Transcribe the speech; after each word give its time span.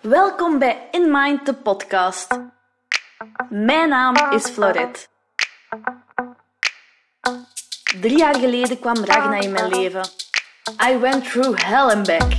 Welkom 0.00 0.58
bij 0.58 0.88
In 0.90 1.10
Mind, 1.10 1.46
de 1.46 1.54
podcast. 1.54 2.40
Mijn 3.48 3.88
naam 3.88 4.32
is 4.32 4.44
Florette. 4.44 5.06
Drie 8.00 8.18
jaar 8.18 8.34
geleden 8.36 8.78
kwam 8.78 9.04
Ragna 9.04 9.40
in 9.40 9.52
mijn 9.52 9.68
leven. 9.68 10.02
I 10.90 10.98
went 10.98 11.30
through 11.30 11.64
hell 11.64 11.94
and 11.94 12.06
back. 12.06 12.32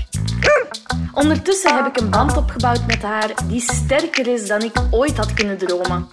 Ondertussen 1.14 1.76
heb 1.76 1.86
ik 1.86 2.02
een 2.02 2.09
band 2.09 2.38
opgebouwd 2.38 2.86
met 2.88 3.02
haar 3.02 3.48
die 3.48 3.62
sterker 3.62 4.28
is 4.28 4.48
dan 4.48 4.62
ik 4.62 4.82
ooit 4.91 5.18
had 5.18 5.34
kunnen 5.34 5.57
dromen. 5.57 6.07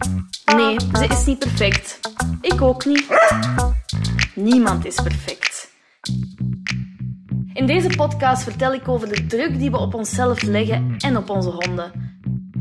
Nee, 0.45 0.77
ze 0.93 1.07
is 1.09 1.25
niet 1.25 1.39
perfect. 1.39 2.01
Ik 2.41 2.63
ook 2.63 2.85
niet. 2.85 3.07
Niemand 4.35 4.85
is 4.85 4.95
perfect. 4.95 5.75
In 7.57 7.67
deze 7.67 7.89
podcast 7.97 8.43
vertel 8.43 8.73
ik 8.73 8.89
over 8.89 9.09
de 9.09 9.27
druk 9.27 9.59
die 9.59 9.71
we 9.71 9.79
op 9.79 9.95
onszelf 9.95 10.43
leggen 10.43 10.95
en 10.99 11.17
op 11.17 11.31
onze 11.31 11.51
honden. 11.51 11.93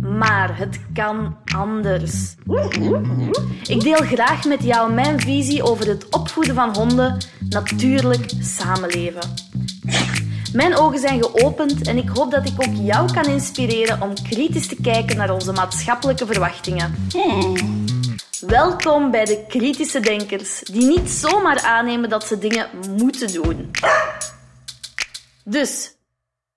Maar 0.01 0.57
het 0.57 0.79
kan 0.93 1.37
anders. 1.55 2.35
Ik 3.67 3.81
deel 3.81 3.97
graag 3.97 4.45
met 4.45 4.63
jou 4.63 4.93
mijn 4.93 5.19
visie 5.19 5.63
over 5.63 5.87
het 5.87 6.09
opvoeden 6.09 6.55
van 6.55 6.75
honden, 6.75 7.17
natuurlijk 7.49 8.31
samenleven. 8.39 9.33
Mijn 10.53 10.77
ogen 10.77 10.99
zijn 10.99 11.23
geopend 11.23 11.87
en 11.87 11.97
ik 11.97 12.09
hoop 12.09 12.31
dat 12.31 12.47
ik 12.47 12.67
ook 12.67 12.75
jou 12.81 13.11
kan 13.13 13.25
inspireren 13.25 14.01
om 14.01 14.13
kritisch 14.29 14.67
te 14.67 14.77
kijken 14.81 15.17
naar 15.17 15.33
onze 15.33 15.51
maatschappelijke 15.51 16.25
verwachtingen. 16.25 16.95
Welkom 18.39 19.11
bij 19.11 19.25
de 19.25 19.45
kritische 19.47 19.99
denkers, 19.99 20.59
die 20.59 20.85
niet 20.85 21.09
zomaar 21.09 21.61
aannemen 21.61 22.09
dat 22.09 22.23
ze 22.23 22.37
dingen 22.37 22.67
moeten 22.97 23.33
doen. 23.33 23.71
Dus, 25.47 25.97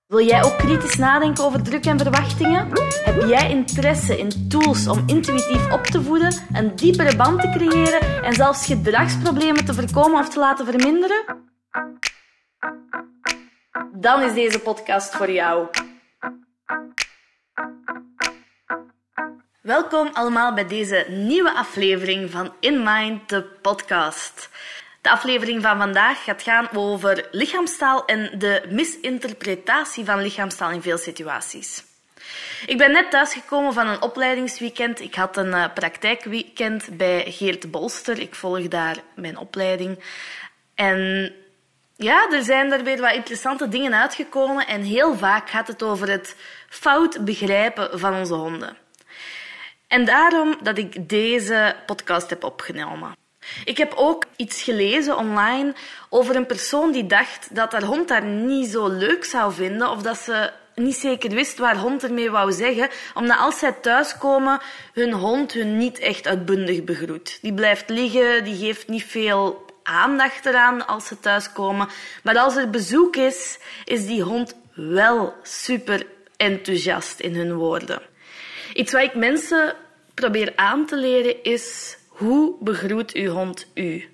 wil 0.07 0.25
jij 0.25 0.43
ook 0.43 0.57
kritisch 0.57 0.95
nadenken 0.95 1.43
over 1.43 1.63
druk 1.63 1.85
en 1.85 1.97
verwachtingen? 1.97 2.71
Heb 3.03 3.27
jij 3.27 3.49
interesse 3.49 4.17
in 4.17 4.49
tools 4.49 4.87
om 4.87 5.03
intuïtief 5.05 5.71
op 5.71 5.83
te 5.83 6.01
voeden, 6.01 6.33
een 6.53 6.75
diepere 6.75 7.15
band 7.15 7.41
te 7.41 7.49
creëren 7.49 8.23
en 8.23 8.33
zelfs 8.33 8.65
gedragsproblemen 8.65 9.65
te 9.65 9.73
voorkomen 9.73 10.19
of 10.19 10.29
te 10.29 10.39
laten 10.39 10.65
verminderen? 10.65 11.25
Dan 13.91 14.21
is 14.21 14.33
deze 14.33 14.59
podcast 14.59 15.15
voor 15.15 15.31
jou. 15.31 15.67
Welkom 19.61 20.09
allemaal 20.13 20.53
bij 20.53 20.67
deze 20.67 21.05
nieuwe 21.09 21.53
aflevering 21.53 22.31
van 22.31 22.53
In 22.59 22.83
Mind, 22.83 23.29
de 23.29 23.43
podcast. 23.43 24.49
De 25.01 25.09
aflevering 25.09 25.61
van 25.61 25.77
vandaag 25.77 26.23
gaat 26.23 26.41
gaan 26.41 26.67
over 26.73 27.27
lichaamstaal 27.31 28.05
en 28.05 28.39
de 28.39 28.65
misinterpretatie 28.69 30.05
van 30.05 30.21
lichaamstaal 30.21 30.71
in 30.71 30.81
veel 30.81 30.97
situaties. 30.97 31.83
Ik 32.65 32.77
ben 32.77 32.91
net 32.91 33.11
thuisgekomen 33.11 33.73
van 33.73 33.87
een 33.87 34.01
opleidingsweekend. 34.01 34.99
Ik 34.99 35.15
had 35.15 35.37
een 35.37 35.47
uh, 35.47 35.65
praktijkweekend 35.73 36.97
bij 36.97 37.23
Geert 37.27 37.71
Bolster. 37.71 38.19
Ik 38.19 38.35
volg 38.35 38.67
daar 38.67 38.97
mijn 39.15 39.37
opleiding. 39.37 40.03
En 40.75 41.31
ja, 41.95 42.29
er 42.31 42.43
zijn 42.43 42.71
er 42.71 42.83
weer 42.83 43.01
wat 43.01 43.13
interessante 43.13 43.67
dingen 43.67 43.93
uitgekomen. 43.93 44.67
En 44.67 44.81
heel 44.81 45.17
vaak 45.17 45.49
gaat 45.49 45.67
het 45.67 45.83
over 45.83 46.09
het 46.09 46.35
fout 46.69 47.25
begrijpen 47.25 47.99
van 47.99 48.13
onze 48.13 48.33
honden. 48.33 48.77
En 49.87 50.05
daarom 50.05 50.57
dat 50.61 50.77
ik 50.77 51.09
deze 51.09 51.75
podcast 51.85 52.29
heb 52.29 52.43
opgenomen. 52.43 53.15
Ik 53.65 53.77
heb 53.77 53.93
ook 53.95 54.25
iets 54.35 54.61
gelezen 54.61 55.17
online 55.17 55.73
over 56.09 56.35
een 56.35 56.45
persoon 56.45 56.91
die 56.91 57.07
dacht 57.07 57.55
dat 57.55 57.71
haar 57.71 57.83
hond 57.83 58.09
haar 58.09 58.25
niet 58.25 58.69
zo 58.69 58.87
leuk 58.87 59.25
zou 59.25 59.53
vinden 59.53 59.89
of 59.89 60.01
dat 60.01 60.17
ze 60.17 60.51
niet 60.75 60.95
zeker 60.95 61.29
wist 61.29 61.57
waar 61.57 61.77
hond 61.77 62.03
ermee 62.03 62.31
wou 62.31 62.51
zeggen, 62.51 62.89
omdat 63.13 63.37
als 63.37 63.59
zij 63.59 63.71
thuiskomen, 63.71 64.59
hun 64.93 65.13
hond 65.13 65.53
hun 65.53 65.77
niet 65.77 65.99
echt 65.99 66.27
uitbundig 66.27 66.83
begroet. 66.83 67.39
Die 67.41 67.53
blijft 67.53 67.89
liggen, 67.89 68.43
die 68.43 68.55
geeft 68.55 68.87
niet 68.87 69.03
veel 69.03 69.65
aandacht 69.83 70.45
eraan 70.45 70.87
als 70.87 71.07
ze 71.07 71.19
thuiskomen. 71.19 71.87
Maar 72.23 72.37
als 72.37 72.55
er 72.55 72.69
bezoek 72.69 73.15
is, 73.15 73.59
is 73.85 74.05
die 74.05 74.21
hond 74.21 74.55
wel 74.73 75.33
super 75.43 76.05
enthousiast 76.37 77.19
in 77.19 77.35
hun 77.35 77.53
woorden. 77.53 78.01
Iets 78.73 78.91
wat 78.91 79.01
ik 79.01 79.15
mensen 79.15 79.75
probeer 80.13 80.53
aan 80.55 80.85
te 80.85 80.95
leren 80.95 81.43
is 81.43 81.97
hoe 82.19 82.55
begroet 82.59 83.13
uw 83.13 83.31
hond 83.31 83.67
u? 83.73 84.09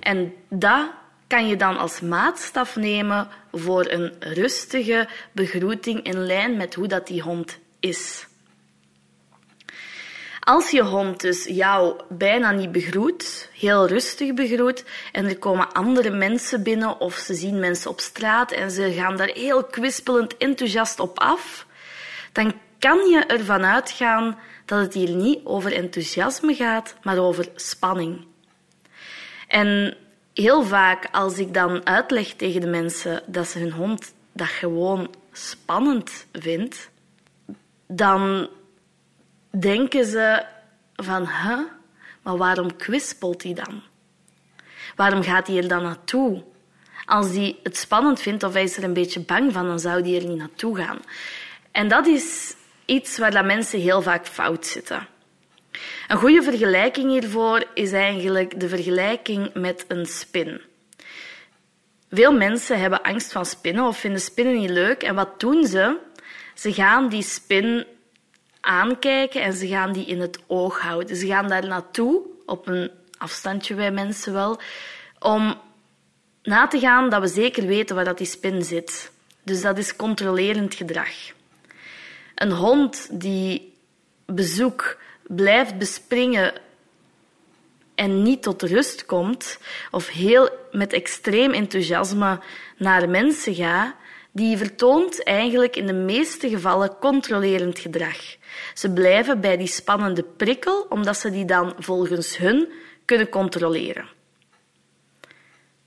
En 0.00 0.34
dat 0.48 0.90
kan 1.26 1.48
je 1.48 1.56
dan 1.56 1.78
als 1.78 2.00
maatstaf 2.00 2.76
nemen 2.76 3.28
voor 3.52 3.86
een 3.90 4.12
rustige 4.20 5.08
begroeting 5.32 6.02
in 6.02 6.18
lijn 6.26 6.56
met 6.56 6.74
hoe 6.74 6.86
dat 6.86 7.06
die 7.06 7.22
hond 7.22 7.58
is. 7.80 8.26
Als 10.40 10.70
je 10.70 10.82
hond 10.82 11.20
dus 11.20 11.44
jou 11.44 12.00
bijna 12.08 12.50
niet 12.50 12.72
begroet, 12.72 13.48
heel 13.52 13.86
rustig 13.86 14.34
begroet, 14.34 14.84
en 15.12 15.26
er 15.26 15.38
komen 15.38 15.72
andere 15.72 16.10
mensen 16.10 16.62
binnen 16.62 17.00
of 17.00 17.14
ze 17.14 17.34
zien 17.34 17.58
mensen 17.58 17.90
op 17.90 18.00
straat 18.00 18.52
en 18.52 18.70
ze 18.70 18.92
gaan 18.92 19.16
daar 19.16 19.30
heel 19.34 19.64
kwispelend 19.64 20.36
enthousiast 20.36 21.00
op 21.00 21.18
af, 21.18 21.66
dan 22.32 22.54
kan 22.82 23.06
je 23.06 23.24
ervan 23.26 23.64
uitgaan 23.64 24.38
dat 24.64 24.80
het 24.80 24.94
hier 24.94 25.10
niet 25.10 25.40
over 25.44 25.72
enthousiasme 25.72 26.54
gaat, 26.54 26.96
maar 27.02 27.18
over 27.18 27.48
spanning. 27.54 28.26
En 29.48 29.96
heel 30.34 30.62
vaak 30.62 31.08
als 31.12 31.38
ik 31.38 31.54
dan 31.54 31.86
uitleg 31.86 32.32
tegen 32.32 32.60
de 32.60 32.66
mensen 32.66 33.22
dat 33.26 33.46
ze 33.46 33.58
hun 33.58 33.72
hond 33.72 34.14
dat 34.32 34.48
gewoon 34.48 35.14
spannend 35.32 36.26
vindt, 36.32 36.90
dan 37.86 38.48
denken 39.60 40.04
ze 40.04 40.44
van, 40.94 41.26
hè, 41.26 41.56
maar 42.22 42.36
waarom 42.36 42.76
kwispelt 42.76 43.42
hij 43.42 43.54
dan? 43.54 43.82
Waarom 44.96 45.22
gaat 45.22 45.46
hij 45.46 45.56
er 45.56 45.68
dan 45.68 45.82
naartoe? 45.82 46.42
Als 47.04 47.34
hij 47.34 47.56
het 47.62 47.76
spannend 47.76 48.20
vindt 48.20 48.42
of 48.42 48.52
hij 48.52 48.62
is 48.62 48.76
er 48.76 48.84
een 48.84 48.92
beetje 48.92 49.20
bang 49.20 49.52
van, 49.52 49.66
dan 49.66 49.80
zou 49.80 50.02
hij 50.02 50.20
er 50.20 50.28
niet 50.28 50.38
naartoe 50.38 50.76
gaan. 50.76 50.98
En 51.70 51.88
dat 51.88 52.06
is 52.06 52.54
iets 52.92 53.18
waar 53.18 53.30
dat 53.30 53.44
mensen 53.44 53.80
heel 53.80 54.02
vaak 54.02 54.26
fout 54.26 54.66
zitten. 54.66 55.06
Een 56.08 56.16
goede 56.16 56.42
vergelijking 56.42 57.10
hiervoor 57.10 57.64
is 57.74 57.92
eigenlijk 57.92 58.60
de 58.60 58.68
vergelijking 58.68 59.54
met 59.54 59.84
een 59.88 60.06
spin. 60.06 60.60
Veel 62.10 62.32
mensen 62.32 62.80
hebben 62.80 63.02
angst 63.02 63.32
van 63.32 63.46
spinnen 63.46 63.86
of 63.86 63.98
vinden 63.98 64.20
spinnen 64.20 64.54
niet 64.54 64.70
leuk. 64.70 65.02
En 65.02 65.14
wat 65.14 65.40
doen 65.40 65.66
ze? 65.66 65.96
Ze 66.54 66.72
gaan 66.72 67.08
die 67.08 67.22
spin 67.22 67.86
aankijken 68.60 69.42
en 69.42 69.52
ze 69.52 69.66
gaan 69.66 69.92
die 69.92 70.06
in 70.06 70.20
het 70.20 70.38
oog 70.46 70.80
houden. 70.80 71.16
Ze 71.16 71.26
gaan 71.26 71.48
daar 71.48 71.66
naartoe, 71.66 72.20
op 72.46 72.66
een 72.66 72.90
afstandje 73.18 73.74
bij 73.74 73.90
mensen 73.90 74.32
wel, 74.32 74.60
om 75.18 75.60
na 76.42 76.66
te 76.66 76.78
gaan 76.78 77.10
dat 77.10 77.20
we 77.20 77.26
zeker 77.26 77.66
weten 77.66 77.94
waar 77.96 78.04
dat 78.04 78.18
die 78.18 78.26
spin 78.26 78.62
zit. 78.62 79.12
Dus 79.42 79.60
dat 79.60 79.78
is 79.78 79.96
controlerend 79.96 80.74
gedrag. 80.74 81.32
Een 82.42 82.52
hond 82.52 83.20
die 83.20 83.74
bezoek 84.26 84.98
blijft 85.22 85.78
bespringen 85.78 86.52
en 87.94 88.22
niet 88.22 88.42
tot 88.42 88.62
rust 88.62 89.06
komt, 89.06 89.58
of 89.90 90.08
heel 90.08 90.48
met 90.72 90.92
extreem 90.92 91.52
enthousiasme 91.52 92.40
naar 92.76 93.08
mensen 93.08 93.54
gaat, 93.54 93.94
die 94.32 94.56
vertoont 94.56 95.22
eigenlijk 95.22 95.76
in 95.76 95.86
de 95.86 95.92
meeste 95.92 96.48
gevallen 96.48 96.96
controlerend 97.00 97.78
gedrag. 97.78 98.36
Ze 98.74 98.90
blijven 98.92 99.40
bij 99.40 99.56
die 99.56 99.66
spannende 99.66 100.22
prikkel, 100.22 100.86
omdat 100.88 101.16
ze 101.16 101.30
die 101.30 101.44
dan 101.44 101.74
volgens 101.78 102.36
hun 102.36 102.72
kunnen 103.04 103.28
controleren. 103.28 104.08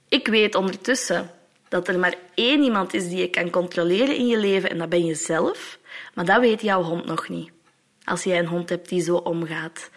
Ik 0.08 0.28
weet 0.28 0.56
ondertussen 0.56 1.32
dat 1.70 1.88
er 1.88 2.00
maar 2.00 2.16
één 2.34 2.64
iemand 2.64 2.94
is 2.94 3.08
die 3.08 3.18
je 3.18 3.30
kan 3.30 3.50
controleren 3.50 4.16
in 4.16 4.28
je 4.28 4.38
leven 4.38 4.70
en 4.70 4.78
dat 4.78 4.90
ben 4.90 5.06
je 5.06 5.16
zelf. 5.16 5.80
Maar 6.14 6.26
dat 6.26 6.40
weet 6.40 6.62
jouw 6.62 6.82
hond 6.82 7.06
nog 7.06 7.30
niet. 7.30 7.52
Als 8.04 8.24
jij 8.24 8.40
een 8.40 8.48
hond 8.48 8.70
hebt 8.70 8.90
die 8.90 9.02
zo 9.02 9.16
omgaat. 9.16 9.90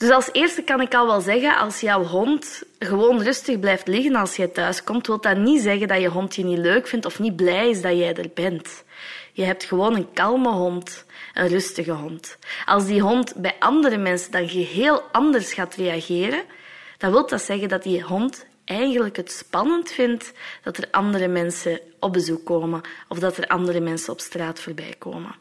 Dus 0.00 0.10
als 0.10 0.28
eerste 0.32 0.62
kan 0.62 0.80
ik 0.80 0.94
al 0.94 1.06
wel 1.06 1.20
zeggen, 1.20 1.56
als 1.56 1.80
jouw 1.80 2.04
hond 2.04 2.62
gewoon 2.78 3.22
rustig 3.22 3.60
blijft 3.60 3.88
liggen 3.88 4.14
als 4.14 4.36
jij 4.36 4.46
thuis 4.46 4.84
komt, 4.84 5.06
wil 5.06 5.20
dat 5.20 5.36
niet 5.36 5.62
zeggen 5.62 5.88
dat 5.88 6.00
je 6.00 6.08
hond 6.08 6.34
je 6.34 6.44
niet 6.44 6.58
leuk 6.58 6.86
vindt 6.86 7.06
of 7.06 7.18
niet 7.18 7.36
blij 7.36 7.68
is 7.68 7.82
dat 7.82 7.96
jij 7.96 8.14
er 8.14 8.30
bent. 8.34 8.84
Je 9.32 9.44
hebt 9.44 9.64
gewoon 9.64 9.94
een 9.94 10.12
kalme 10.12 10.50
hond, 10.50 11.04
een 11.34 11.48
rustige 11.48 11.92
hond. 11.92 12.38
Als 12.64 12.86
die 12.86 13.00
hond 13.00 13.34
bij 13.36 13.56
andere 13.58 13.96
mensen 13.96 14.32
dan 14.32 14.48
geheel 14.48 15.02
anders 15.12 15.52
gaat 15.52 15.74
reageren, 15.74 16.42
dan 16.98 17.10
wil 17.10 17.26
dat 17.26 17.42
zeggen 17.42 17.68
dat 17.68 17.82
die 17.82 18.02
hond 18.02 18.46
eigenlijk 18.70 19.16
het 19.16 19.32
spannend 19.32 19.90
vindt 19.90 20.32
dat 20.62 20.76
er 20.76 20.88
andere 20.90 21.28
mensen 21.28 21.80
op 22.00 22.12
bezoek 22.12 22.44
komen 22.44 22.80
of 23.08 23.18
dat 23.18 23.36
er 23.36 23.46
andere 23.46 23.80
mensen 23.80 24.12
op 24.12 24.20
straat 24.20 24.60
voorbij 24.60 24.94
komen. 24.98 25.34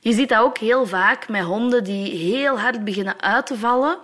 Je 0.00 0.12
ziet 0.12 0.28
dat 0.28 0.42
ook 0.42 0.58
heel 0.58 0.86
vaak 0.86 1.28
met 1.28 1.42
honden 1.42 1.84
die 1.84 2.16
heel 2.16 2.58
hard 2.58 2.84
beginnen 2.84 3.20
uit 3.22 3.46
te 3.46 3.56
vallen. 3.56 3.98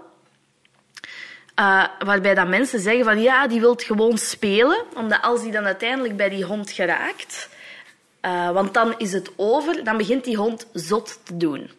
Uh, 1.61 1.85
waarbij 1.99 2.35
dat 2.35 2.49
mensen 2.49 2.81
zeggen 2.81 3.05
van 3.05 3.23
ja, 3.23 3.47
die 3.47 3.61
wilt 3.61 3.83
gewoon 3.83 4.19
spelen. 4.19 4.85
Omdat 4.95 5.23
als 5.23 5.43
die 5.43 5.53
dan 5.53 5.65
uiteindelijk 5.65 6.17
bij 6.17 6.29
die 6.29 6.45
hond 6.45 6.71
geraakt, 6.71 7.49
Uh, 8.25 8.51
want 8.51 8.75
dan 8.75 8.95
is 8.99 9.13
het 9.13 9.31
over, 9.37 9.85
dan 9.85 9.97
begint 9.97 10.25
die 10.25 10.37
hond 10.37 10.67
zot 10.73 11.19
te 11.23 11.37
doen. 11.37 11.71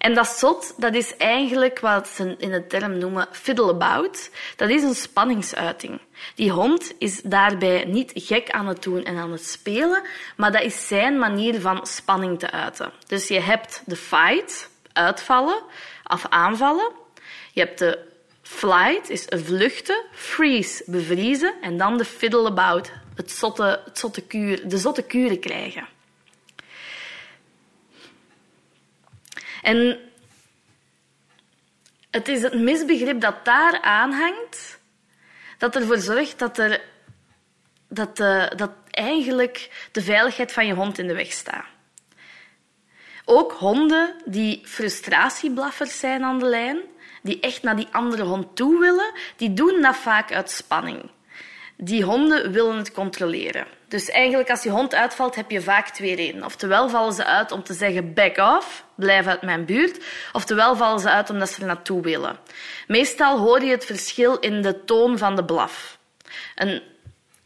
En 0.00 0.14
dat 0.14 0.26
zot, 0.26 0.74
dat 0.76 0.94
is 0.94 1.16
eigenlijk 1.16 1.80
wat 1.80 2.08
ze 2.08 2.34
in 2.38 2.50
de 2.50 2.66
term 2.66 2.98
noemen 2.98 3.28
fiddle-about. 3.32 4.30
Dat 4.56 4.68
is 4.70 4.82
een 4.82 4.94
spanningsuiting. 4.94 6.00
Die 6.34 6.50
hond 6.50 6.92
is 6.98 7.20
daarbij 7.22 7.84
niet 7.84 8.12
gek 8.14 8.50
aan 8.50 8.66
het 8.66 8.82
doen 8.82 9.04
en 9.04 9.16
aan 9.16 9.32
het 9.32 9.46
spelen, 9.46 10.02
maar 10.36 10.52
dat 10.52 10.62
is 10.62 10.86
zijn 10.86 11.18
manier 11.18 11.60
van 11.60 11.86
spanning 11.86 12.38
te 12.38 12.50
uiten. 12.50 12.92
Dus 13.06 13.28
je 13.28 13.40
hebt 13.40 13.82
de 13.86 13.96
fight, 13.96 14.70
uitvallen 14.92 15.62
of 16.04 16.26
aanvallen. 16.28 16.90
Je 17.52 17.60
hebt 17.60 17.78
de 17.78 17.98
flight, 18.42 19.10
is 19.10 19.24
vluchten, 19.28 20.04
freeze, 20.12 20.82
bevriezen 20.86 21.54
en 21.60 21.76
dan 21.76 21.96
de 21.96 22.04
fiddle-about, 22.04 22.92
het 23.14 23.30
zotte, 23.30 23.80
het 23.84 23.98
zotte 23.98 24.20
kuur, 24.20 24.68
de 24.68 24.78
zotte 24.78 25.02
kuren 25.02 25.40
krijgen. 25.40 25.88
En 29.62 29.98
het 32.10 32.28
is 32.28 32.42
het 32.42 32.54
misbegrip 32.54 33.20
dat 33.20 33.44
daar 33.44 33.80
aanhangt, 33.80 34.78
dat 35.58 35.76
ervoor 35.76 35.98
zorgt 35.98 36.38
dat, 36.38 36.58
er, 36.58 36.80
dat, 37.88 38.16
de, 38.16 38.52
dat 38.56 38.70
eigenlijk 38.90 39.88
de 39.92 40.02
veiligheid 40.02 40.52
van 40.52 40.66
je 40.66 40.74
hond 40.74 40.98
in 40.98 41.06
de 41.06 41.14
weg 41.14 41.32
staat. 41.32 41.66
Ook 43.24 43.52
honden 43.52 44.14
die 44.24 44.60
frustratieblaffers 44.64 45.98
zijn 45.98 46.22
aan 46.22 46.38
de 46.38 46.46
lijn, 46.46 46.78
die 47.22 47.40
echt 47.40 47.62
naar 47.62 47.76
die 47.76 47.88
andere 47.90 48.22
hond 48.22 48.56
toe 48.56 48.80
willen, 48.80 49.12
die 49.36 49.52
doen 49.52 49.82
dat 49.82 49.96
vaak 49.96 50.32
uit 50.32 50.50
spanning. 50.50 51.10
Die 51.76 52.04
honden 52.04 52.52
willen 52.52 52.76
het 52.76 52.92
controleren. 52.92 53.66
Dus 53.90 54.08
eigenlijk 54.08 54.50
als 54.50 54.62
je 54.62 54.70
hond 54.70 54.94
uitvalt, 54.94 55.34
heb 55.34 55.50
je 55.50 55.60
vaak 55.60 55.88
twee 55.88 56.14
redenen. 56.14 56.44
Oftewel 56.44 56.88
vallen 56.88 57.12
ze 57.12 57.24
uit 57.24 57.52
om 57.52 57.62
te 57.62 57.74
zeggen 57.74 58.14
back 58.14 58.36
off, 58.36 58.84
blijf 58.94 59.26
uit 59.26 59.42
mijn 59.42 59.64
buurt. 59.64 60.04
Oftewel 60.32 60.76
vallen 60.76 61.00
ze 61.00 61.10
uit 61.10 61.30
omdat 61.30 61.48
ze 61.48 61.60
er 61.60 61.66
naartoe 61.66 62.02
willen. 62.02 62.38
Meestal 62.86 63.38
hoor 63.38 63.62
je 63.62 63.70
het 63.70 63.84
verschil 63.84 64.38
in 64.38 64.62
de 64.62 64.84
toon 64.84 65.18
van 65.18 65.36
de 65.36 65.44
blaf. 65.44 65.98
Een 66.54 66.82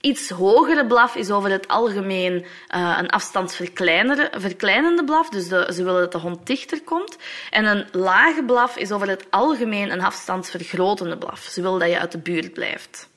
iets 0.00 0.31
hogere 0.31 0.87
blaf 0.87 1.17
is 1.17 1.31
over 1.31 1.50
het 1.50 1.69
algemeen 1.69 2.35
uh, 2.75 2.96
een 3.00 3.08
afstandsverkleinende 3.08 5.05
blaf, 5.05 5.29
dus 5.29 5.46
ze 5.49 5.85
willen 5.85 6.00
dat 6.00 6.12
de 6.12 6.19
hond 6.19 6.46
dichter 6.46 6.82
komt. 6.82 7.17
En 7.50 7.64
een 7.64 7.87
lage 7.93 8.44
blaf 8.44 8.76
is 8.76 8.93
over 8.93 9.08
het 9.08 9.26
algemeen 9.31 9.91
een 9.91 10.02
afstandsvergrotende 10.02 11.19
blaf. 11.19 11.41
Ze 11.41 11.62
willen 11.62 11.79
dat 11.79 11.91
je 11.91 11.99
uit 11.99 12.12
de 12.12 12.19
buurt 12.19 12.52
blijft. 12.52 13.12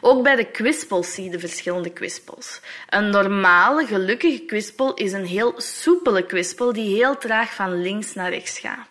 Ook 0.00 0.22
bij 0.22 0.36
de 0.36 0.44
kwispels 0.44 1.14
zie 1.14 1.24
je 1.24 1.30
de 1.30 1.38
verschillende 1.38 1.90
kwispels. 1.90 2.60
Een 2.88 3.10
normale, 3.10 3.86
gelukkige 3.86 4.38
kwispel 4.38 4.94
is 4.94 5.12
een 5.12 5.26
heel 5.26 5.54
soepele 5.56 6.26
kwispel 6.26 6.72
die 6.72 6.96
heel 6.96 7.18
traag 7.18 7.54
van 7.54 7.80
links 7.82 8.14
naar 8.14 8.30
rechts 8.30 8.58
gaat. 8.58 8.86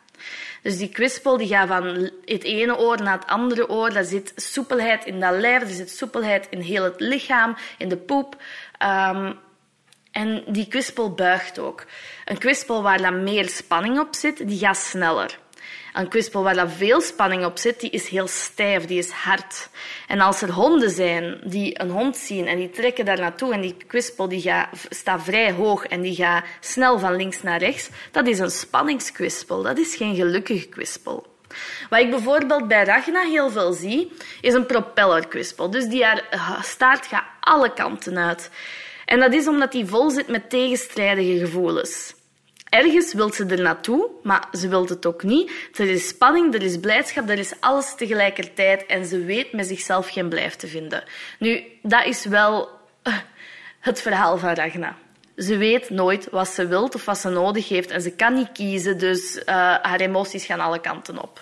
Dus 0.62 0.78
die 0.78 0.90
kwispel 0.90 1.38
die 1.38 1.48
gaat 1.48 1.68
van 1.68 2.12
het 2.26 2.44
ene 2.44 2.78
oor 2.78 3.02
naar 3.02 3.20
het 3.20 3.28
andere 3.28 3.70
oor. 3.70 3.94
Daar 3.94 4.04
zit 4.04 4.34
soepelheid 4.36 5.06
in 5.06 5.20
dat 5.20 5.40
lijf, 5.40 5.62
er 5.62 5.68
zit 5.68 5.90
soepelheid 5.90 6.48
in 6.50 6.60
heel 6.60 6.84
het 6.84 7.00
lichaam, 7.00 7.56
in 7.78 7.90
de 7.90 7.98
poep. 7.98 8.36
Um, 8.84 9.40
en 10.12 10.44
die 10.48 10.68
kwispel 10.68 11.14
buigt 11.14 11.60
ook. 11.60 11.86
Een 12.26 12.38
kwispel 12.38 12.82
waar 12.82 13.02
dan 13.02 13.24
meer 13.24 13.50
spanning 13.50 14.00
op 14.00 14.16
zit, 14.16 14.48
die 14.48 14.60
gaat 14.60 14.78
sneller. 14.78 15.40
Een 15.98 16.08
kwispel 16.08 16.44
waar 16.44 16.56
dat 16.56 16.72
veel 16.72 17.02
spanning 17.02 17.46
op 17.46 17.58
zit, 17.58 17.80
die 17.80 17.90
is 17.90 18.08
heel 18.08 18.28
stijf, 18.28 18.86
die 18.86 18.98
is 18.98 19.10
hard. 19.10 19.70
En 20.08 20.20
als 20.20 20.42
er 20.42 20.52
honden 20.52 20.90
zijn 20.90 21.40
die 21.44 21.82
een 21.82 21.90
hond 21.90 22.18
zien 22.18 22.48
en 22.48 22.58
die 22.58 22.70
trekken 22.70 23.06
daar 23.06 23.20
naartoe 23.20 23.54
en 23.54 23.62
die 23.62 23.76
kwispel 23.88 24.28
die 24.28 24.42
gaat, 24.42 24.70
staat 24.90 25.24
vrij 25.24 25.52
hoog 25.52 25.86
en 25.86 26.02
die 26.02 26.16
gaat 26.16 26.46
snel 26.60 27.00
van 27.00 27.16
links 27.16 27.42
naar 27.42 27.60
rechts, 27.60 27.90
dat 28.12 28.28
is 28.28 28.40
een 28.40 28.52
spanningskwispel. 28.52 29.62
Dat 29.62 29.78
is 29.78 29.96
geen 29.96 30.16
gelukkige 30.16 30.68
kwispel. 30.68 31.26
Wat 31.90 32.00
ik 32.00 32.10
bijvoorbeeld 32.10 32.68
bij 32.68 32.84
Ragna 32.84 33.22
heel 33.22 33.50
veel 33.50 33.74
zie, 33.74 34.12
is 34.42 34.54
een 34.54 34.66
propellerkwispel. 34.66 35.70
Dus 35.70 35.86
die 35.86 36.06
haar 36.06 36.60
staart 36.62 37.06
gaat 37.06 37.26
alle 37.40 37.74
kanten 37.74 38.18
uit. 38.18 38.50
En 39.06 39.20
dat 39.20 39.34
is 39.34 39.48
omdat 39.48 39.72
die 39.72 39.86
vol 39.86 40.10
zit 40.10 40.28
met 40.28 40.50
tegenstrijdige 40.50 41.40
gevoelens. 41.40 42.16
Ergens 42.70 43.14
wil 43.14 43.34
ze 43.34 43.46
er 43.46 43.62
naartoe, 43.62 44.10
maar 44.24 44.48
ze 44.52 44.68
wil 44.68 44.88
het 44.88 45.06
ook 45.06 45.24
niet. 45.24 45.52
Er 45.76 45.90
is 45.90 46.08
spanning, 46.08 46.54
er 46.54 46.64
is 46.64 46.80
blijdschap, 46.80 47.30
er 47.30 47.40
is 47.40 47.54
alles 47.60 47.96
tegelijkertijd 47.96 48.86
en 48.86 49.06
ze 49.06 49.24
weet 49.24 49.52
met 49.52 49.68
zichzelf 49.68 50.10
geen 50.10 50.30
blijf 50.30 50.56
te 50.56 50.68
vinden. 50.68 51.04
Nu, 51.40 51.64
dat 51.82 52.06
is 52.06 52.26
wel 52.26 52.70
eh, 53.04 53.18
het 53.80 54.02
verhaal 54.02 54.38
van 54.38 54.54
Ragna. 54.54 54.96
Ze 55.38 55.58
weet 55.58 55.90
nooit 55.90 56.30
wat 56.30 56.48
ze 56.48 56.68
wilt 56.68 56.96
of 56.96 57.06
wat 57.06 57.18
ze 57.18 57.30
nodig 57.30 57.70
heeft 57.70 57.92
en 57.92 58.02
ze 58.02 58.12
kan 58.12 58.34
niet 58.34 58.52
kiezen, 58.52 58.98
dus 58.98 59.36
uh, 59.36 59.46
haar 59.82 60.00
emoties 60.00 60.46
gaan 60.46 60.60
alle 60.60 60.80
kanten 60.80 61.22
op. 61.22 61.42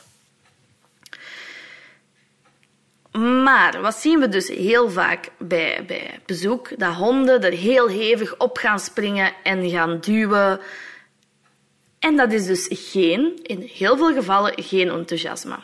Maar 3.44 3.82
wat 3.82 3.96
zien 3.96 4.20
we 4.20 4.30
dus 4.30 4.48
heel 4.48 4.90
vaak 4.90 5.30
bij, 5.38 5.84
bij 5.88 6.20
bezoek? 6.26 6.80
Dat 6.80 6.94
honden 6.94 7.44
er 7.44 7.52
heel 7.52 7.88
hevig 7.88 8.38
op 8.38 8.58
gaan 8.58 8.80
springen 8.80 9.34
en 9.44 9.70
gaan 9.70 10.00
duwen. 10.00 10.60
En 12.06 12.16
dat 12.16 12.32
is 12.32 12.46
dus 12.46 12.68
geen, 12.70 13.40
in 13.44 13.70
heel 13.74 13.98
veel 13.98 14.14
gevallen, 14.14 14.54
geen 14.56 14.90
enthousiasme. 14.90 15.56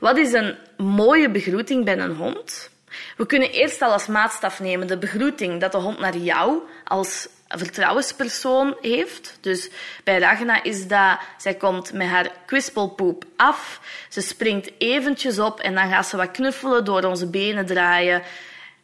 Wat 0.00 0.16
is 0.16 0.32
een 0.32 0.56
mooie 0.76 1.30
begroeting 1.30 1.84
bij 1.84 1.98
een 1.98 2.14
hond? 2.14 2.70
We 3.16 3.26
kunnen 3.26 3.50
eerst 3.50 3.82
al 3.82 3.92
als 3.92 4.06
maatstaf 4.06 4.60
nemen 4.60 4.86
de 4.86 4.98
begroeting 4.98 5.60
dat 5.60 5.72
de 5.72 5.78
hond 5.78 5.98
naar 5.98 6.16
jou 6.16 6.58
als 6.84 7.28
vertrouwenspersoon 7.48 8.76
heeft. 8.80 9.38
Dus 9.40 9.70
bij 10.04 10.18
Ragna 10.18 10.62
is 10.62 10.86
dat, 10.86 11.18
zij 11.38 11.54
komt 11.54 11.92
met 11.92 12.06
haar 12.06 12.30
kwispelpoep 12.46 13.24
af, 13.36 13.80
ze 14.08 14.20
springt 14.20 14.70
eventjes 14.78 15.38
op 15.38 15.60
en 15.60 15.74
dan 15.74 15.88
gaat 15.88 16.06
ze 16.06 16.16
wat 16.16 16.30
knuffelen, 16.30 16.84
door 16.84 17.02
onze 17.04 17.26
benen 17.26 17.66
draaien. 17.66 18.22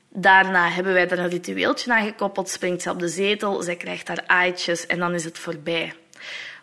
Daarna 0.08 0.68
hebben 0.68 0.92
wij 0.92 1.08
er 1.08 1.18
een 1.18 1.28
ritueeltje 1.28 1.92
aan 1.92 2.04
gekoppeld, 2.04 2.48
springt 2.48 2.82
ze 2.82 2.90
op 2.90 2.98
de 2.98 3.08
zetel, 3.08 3.62
zij 3.62 3.76
krijgt 3.76 4.08
haar 4.08 4.24
aaitjes 4.26 4.86
en 4.86 4.98
dan 4.98 5.14
is 5.14 5.24
het 5.24 5.38
voorbij. 5.38 5.94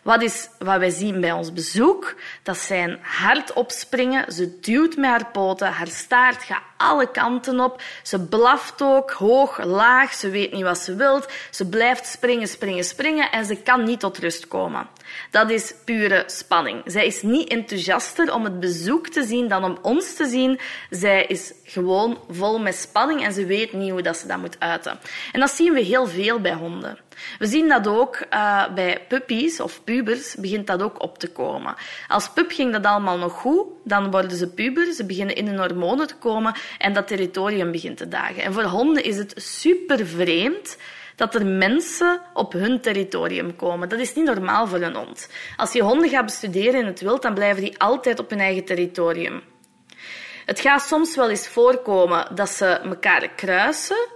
Wat 0.08 0.22
is 0.22 0.48
wat 0.58 0.78
wij 0.78 0.90
zien 0.90 1.20
bij 1.20 1.32
ons 1.32 1.52
bezoek? 1.52 2.14
Dat 2.42 2.58
zijn 2.58 2.98
hard 3.02 3.52
opspringen. 3.52 4.32
Ze 4.32 4.58
duwt 4.60 4.96
met 4.96 5.10
haar 5.10 5.30
poten, 5.30 5.72
haar 5.72 5.86
staart 5.86 6.42
gaat 6.42 6.67
alle 6.78 7.10
kanten 7.10 7.60
op. 7.60 7.82
Ze 8.02 8.20
blaft 8.20 8.82
ook, 8.82 9.10
hoog, 9.10 9.64
laag. 9.64 10.14
Ze 10.14 10.30
weet 10.30 10.52
niet 10.52 10.62
wat 10.62 10.78
ze 10.78 10.94
wilt. 10.94 11.32
Ze 11.50 11.68
blijft 11.68 12.06
springen, 12.06 12.48
springen, 12.48 12.84
springen 12.84 13.30
en 13.30 13.44
ze 13.44 13.56
kan 13.56 13.84
niet 13.84 14.00
tot 14.00 14.18
rust 14.18 14.48
komen. 14.48 14.88
Dat 15.30 15.50
is 15.50 15.74
pure 15.84 16.22
spanning. 16.26 16.82
Zij 16.84 17.06
is 17.06 17.22
niet 17.22 17.48
enthousiaster 17.48 18.34
om 18.34 18.44
het 18.44 18.60
bezoek 18.60 19.08
te 19.08 19.22
zien 19.22 19.48
dan 19.48 19.64
om 19.64 19.78
ons 19.82 20.14
te 20.14 20.26
zien. 20.26 20.60
Zij 20.90 21.24
is 21.24 21.52
gewoon 21.64 22.18
vol 22.30 22.58
met 22.58 22.74
spanning 22.74 23.24
en 23.24 23.32
ze 23.32 23.46
weet 23.46 23.72
niet 23.72 23.90
hoe 23.90 24.02
dat 24.02 24.16
ze 24.16 24.26
dat 24.26 24.38
moet 24.38 24.60
uiten. 24.60 24.98
En 25.32 25.40
dat 25.40 25.50
zien 25.50 25.72
we 25.72 25.80
heel 25.80 26.06
veel 26.06 26.40
bij 26.40 26.54
honden. 26.54 26.98
We 27.38 27.46
zien 27.46 27.68
dat 27.68 27.86
ook 27.86 28.26
uh, 28.34 28.74
bij 28.74 29.04
puppies 29.08 29.60
of 29.60 29.84
pubers 29.84 30.34
begint 30.34 30.66
dat 30.66 30.82
ook 30.82 31.02
op 31.02 31.18
te 31.18 31.28
komen. 31.28 31.74
Als 32.08 32.30
pup 32.30 32.50
ging 32.50 32.72
dat 32.72 32.84
allemaal 32.84 33.18
nog 33.18 33.32
goed, 33.32 33.66
dan 33.84 34.10
worden 34.10 34.36
ze 34.36 34.48
puber, 34.48 34.92
ze 34.92 35.04
beginnen 35.04 35.34
in 35.34 35.46
hun 35.46 35.58
hormonen 35.58 36.06
te 36.06 36.16
komen 36.16 36.54
en 36.78 36.92
dat 36.92 37.08
territorium 37.08 37.70
begint 37.70 37.96
te 37.96 38.08
dagen. 38.08 38.42
En 38.42 38.52
voor 38.52 38.62
honden 38.62 39.04
is 39.04 39.16
het 39.16 39.32
super 39.36 40.06
vreemd 40.06 40.76
dat 41.16 41.34
er 41.34 41.46
mensen 41.46 42.20
op 42.34 42.52
hun 42.52 42.80
territorium 42.80 43.56
komen. 43.56 43.88
Dat 43.88 43.98
is 43.98 44.14
niet 44.14 44.24
normaal 44.24 44.66
voor 44.66 44.80
een 44.80 44.94
hond. 44.94 45.30
Als 45.56 45.72
je 45.72 45.82
honden 45.82 46.08
gaat 46.08 46.24
bestuderen 46.24 46.80
in 46.80 46.86
het 46.86 47.00
wild, 47.00 47.22
dan 47.22 47.34
blijven 47.34 47.62
die 47.62 47.78
altijd 47.78 48.18
op 48.18 48.30
hun 48.30 48.40
eigen 48.40 48.64
territorium. 48.64 49.42
Het 50.46 50.60
gaat 50.60 50.82
soms 50.82 51.16
wel 51.16 51.30
eens 51.30 51.48
voorkomen 51.48 52.34
dat 52.34 52.50
ze 52.50 52.66
elkaar 52.66 53.28
kruisen, 53.28 54.08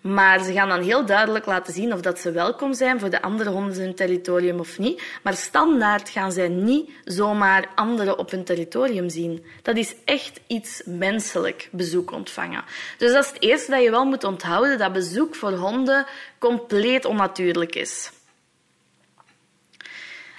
maar 0.00 0.42
ze 0.42 0.52
gaan 0.52 0.68
dan 0.68 0.82
heel 0.82 1.06
duidelijk 1.06 1.46
laten 1.46 1.72
zien 1.72 1.92
of 1.92 2.00
dat 2.00 2.18
ze 2.18 2.30
welkom 2.30 2.74
zijn 2.74 3.00
voor 3.00 3.10
de 3.10 3.22
andere 3.22 3.50
honden 3.50 3.74
in 3.74 3.80
hun 3.80 3.94
territorium 3.94 4.58
of 4.58 4.78
niet. 4.78 5.02
Maar 5.22 5.34
standaard 5.34 6.08
gaan 6.08 6.32
zij 6.32 6.48
niet 6.48 6.90
zomaar 7.04 7.68
anderen 7.74 8.18
op 8.18 8.30
hun 8.30 8.44
territorium 8.44 9.08
zien. 9.08 9.44
Dat 9.62 9.76
is 9.76 9.94
echt 10.04 10.40
iets 10.46 10.82
menselijk, 10.84 11.68
bezoek 11.72 12.12
ontvangen. 12.12 12.64
Dus 12.98 13.12
dat 13.12 13.24
is 13.24 13.30
het 13.30 13.42
eerste 13.42 13.70
dat 13.70 13.82
je 13.82 13.90
wel 13.90 14.04
moet 14.04 14.24
onthouden, 14.24 14.78
dat 14.78 14.92
bezoek 14.92 15.34
voor 15.34 15.52
honden 15.52 16.06
compleet 16.38 17.04
onnatuurlijk 17.04 17.74
is. 17.74 18.10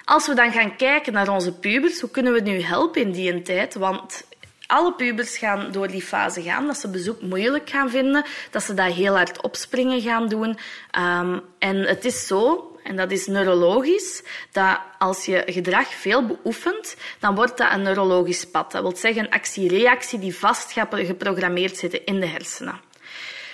Als 0.03 0.27
we 0.27 0.33
dan 0.33 0.51
gaan 0.51 0.75
kijken 0.75 1.13
naar 1.13 1.29
onze 1.29 1.53
pubers, 1.53 2.01
hoe 2.01 2.09
kunnen 2.09 2.33
we 2.33 2.39
nu 2.39 2.61
helpen 2.61 3.01
in 3.01 3.11
die 3.11 3.41
tijd? 3.41 3.75
Want 3.75 4.23
alle 4.69 4.93
pubers 4.93 5.37
gaan 5.37 5.71
door 5.71 5.87
die 5.87 6.01
fase 6.01 6.41
gaan, 6.41 6.67
dat 6.67 6.77
ze 6.77 6.89
bezoek 6.89 7.21
moeilijk 7.21 7.69
gaan 7.69 7.89
vinden, 7.89 8.25
dat 8.51 8.63
ze 8.63 8.73
dat 8.73 8.93
heel 8.93 9.15
hard 9.15 9.41
opspringen 9.41 10.01
gaan 10.01 10.27
doen. 10.27 10.57
Um, 10.99 11.41
en 11.59 11.77
het 11.77 12.05
is 12.05 12.27
zo, 12.27 12.71
en 12.83 12.95
dat 12.95 13.11
is 13.11 13.27
neurologisch, 13.27 14.23
dat 14.51 14.79
als 14.97 15.25
je 15.25 15.43
gedrag 15.45 15.87
veel 15.87 16.25
beoefent, 16.25 16.95
dan 17.19 17.35
wordt 17.35 17.57
dat 17.57 17.71
een 17.71 17.81
neurologisch 17.81 18.49
pad. 18.49 18.71
Dat 18.71 18.81
wil 18.81 18.95
zeggen 18.95 19.23
een 19.23 19.31
actie-reactie 19.31 20.19
die 20.19 20.35
vast 20.35 20.73
geprogrammeerd 20.89 21.77
zitten 21.77 22.05
in 22.05 22.19
de 22.19 22.27
hersenen. 22.27 22.81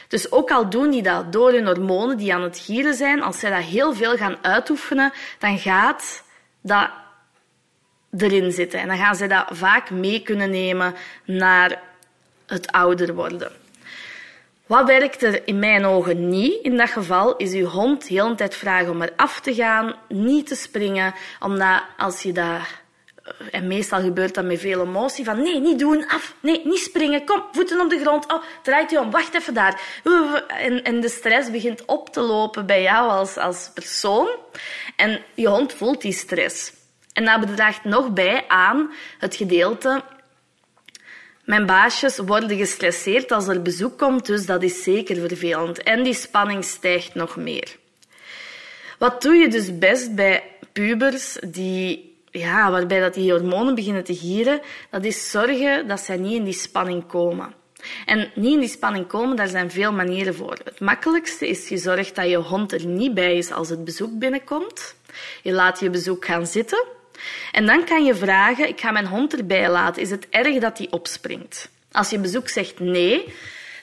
Dus 0.07 0.31
ook 0.31 0.51
al 0.51 0.69
doen 0.69 0.89
die 0.89 1.03
dat 1.03 1.31
door 1.31 1.51
hun 1.51 1.65
hormonen 1.65 2.17
die 2.17 2.33
aan 2.33 2.41
het 2.41 2.59
gieren 2.59 2.93
zijn, 2.93 3.21
als 3.21 3.39
zij 3.39 3.49
dat 3.49 3.63
heel 3.63 3.93
veel 3.93 4.17
gaan 4.17 4.37
uitoefenen, 4.41 5.13
dan 5.39 5.57
gaat 5.59 6.23
dat 6.61 6.89
erin 8.17 8.51
zitten. 8.51 8.79
En 8.79 8.87
dan 8.87 8.97
gaan 8.97 9.15
zij 9.15 9.27
dat 9.27 9.45
vaak 9.49 9.89
mee 9.89 10.21
kunnen 10.21 10.49
nemen 10.49 10.95
naar 11.25 11.81
het 12.45 12.71
ouder 12.71 13.13
worden. 13.13 13.51
Wat 14.65 14.85
werkt 14.85 15.23
er 15.23 15.47
in 15.47 15.59
mijn 15.59 15.85
ogen 15.85 16.29
niet 16.29 16.61
in 16.61 16.77
dat 16.77 16.89
geval, 16.89 17.35
is 17.35 17.53
uw 17.53 17.65
hond 17.65 18.07
heel 18.07 18.29
de 18.29 18.35
tijd 18.35 18.55
vragen 18.55 18.89
om 18.89 19.01
eraf 19.01 19.39
te 19.39 19.53
gaan, 19.53 19.95
niet 20.09 20.47
te 20.47 20.55
springen, 20.55 21.13
omdat 21.39 21.83
als 21.97 22.21
je 22.21 22.31
dat... 22.31 22.59
En 23.51 23.67
meestal 23.67 24.01
gebeurt 24.01 24.33
dat 24.33 24.45
met 24.45 24.59
veel 24.59 24.81
emotie, 24.81 25.25
van 25.25 25.41
nee, 25.41 25.59
niet 25.59 25.79
doen, 25.79 26.07
af, 26.07 26.35
nee, 26.39 26.61
niet 26.63 26.79
springen, 26.79 27.25
kom, 27.25 27.43
voeten 27.51 27.81
op 27.81 27.89
de 27.89 27.99
grond, 27.99 28.33
oh, 28.33 28.43
draait 28.63 28.91
je 28.91 28.99
om, 28.99 29.11
wacht 29.11 29.33
even 29.33 29.53
daar. 29.53 29.81
En, 30.47 30.83
en 30.83 31.01
de 31.01 31.09
stress 31.09 31.51
begint 31.51 31.85
op 31.85 32.09
te 32.09 32.21
lopen 32.21 32.65
bij 32.65 32.81
jou 32.81 33.09
als, 33.09 33.37
als 33.37 33.71
persoon. 33.73 34.27
En 34.95 35.21
je 35.33 35.47
hond 35.47 35.73
voelt 35.73 36.01
die 36.01 36.13
stress. 36.13 36.71
En 37.15 37.25
dat 37.25 37.55
draagt 37.55 37.83
nog 37.83 38.13
bij 38.13 38.47
aan 38.47 38.91
het 39.19 39.35
gedeelte 39.35 40.03
mijn 41.45 41.65
baasjes 41.65 42.17
worden 42.17 42.57
gestresseerd 42.57 43.31
als 43.31 43.47
er 43.47 43.61
bezoek 43.61 43.97
komt, 43.97 44.25
dus 44.25 44.45
dat 44.45 44.63
is 44.63 44.83
zeker 44.83 45.15
vervelend. 45.27 45.83
En 45.83 46.03
die 46.03 46.13
spanning 46.13 46.63
stijgt 46.63 47.15
nog 47.15 47.35
meer. 47.35 47.77
Wat 48.99 49.21
doe 49.21 49.35
je 49.35 49.47
dus 49.47 49.77
best 49.77 50.15
bij 50.15 50.43
pubers 50.73 51.37
die, 51.47 52.17
ja, 52.31 52.71
waarbij 52.71 52.99
dat 52.99 53.13
die 53.13 53.31
hormonen 53.31 53.75
beginnen 53.75 54.03
te 54.03 54.15
gieren? 54.15 54.61
Dat 54.89 55.03
is 55.03 55.31
zorgen 55.31 55.87
dat 55.87 55.99
zij 55.99 56.17
niet 56.17 56.33
in 56.33 56.43
die 56.43 56.53
spanning 56.53 57.07
komen. 57.07 57.53
En 58.05 58.31
niet 58.35 58.53
in 58.53 58.59
die 58.59 58.69
spanning 58.69 59.07
komen, 59.07 59.35
daar 59.35 59.47
zijn 59.47 59.71
veel 59.71 59.91
manieren 59.91 60.35
voor. 60.35 60.57
Het 60.63 60.79
makkelijkste 60.79 61.47
is 61.47 61.69
je 61.69 61.77
zorgt 61.77 62.15
dat 62.15 62.29
je 62.29 62.37
hond 62.37 62.71
er 62.71 62.85
niet 62.85 63.13
bij 63.13 63.37
is 63.37 63.51
als 63.51 63.69
het 63.69 63.83
bezoek 63.83 64.19
binnenkomt. 64.19 64.95
Je 65.43 65.51
laat 65.51 65.79
je 65.79 65.89
bezoek 65.89 66.25
gaan 66.25 66.47
zitten 66.47 66.85
en 67.51 67.65
dan 67.65 67.85
kan 67.85 68.03
je 68.03 68.15
vragen, 68.15 68.67
ik 68.67 68.79
ga 68.79 68.91
mijn 68.91 69.07
hond 69.07 69.37
erbij 69.37 69.69
laten, 69.69 70.01
is 70.01 70.09
het 70.09 70.27
erg 70.29 70.59
dat 70.59 70.77
hij 70.77 70.87
opspringt? 70.89 71.69
Als 71.91 72.09
je 72.09 72.19
bezoek 72.19 72.49
zegt 72.49 72.79
nee, 72.79 73.33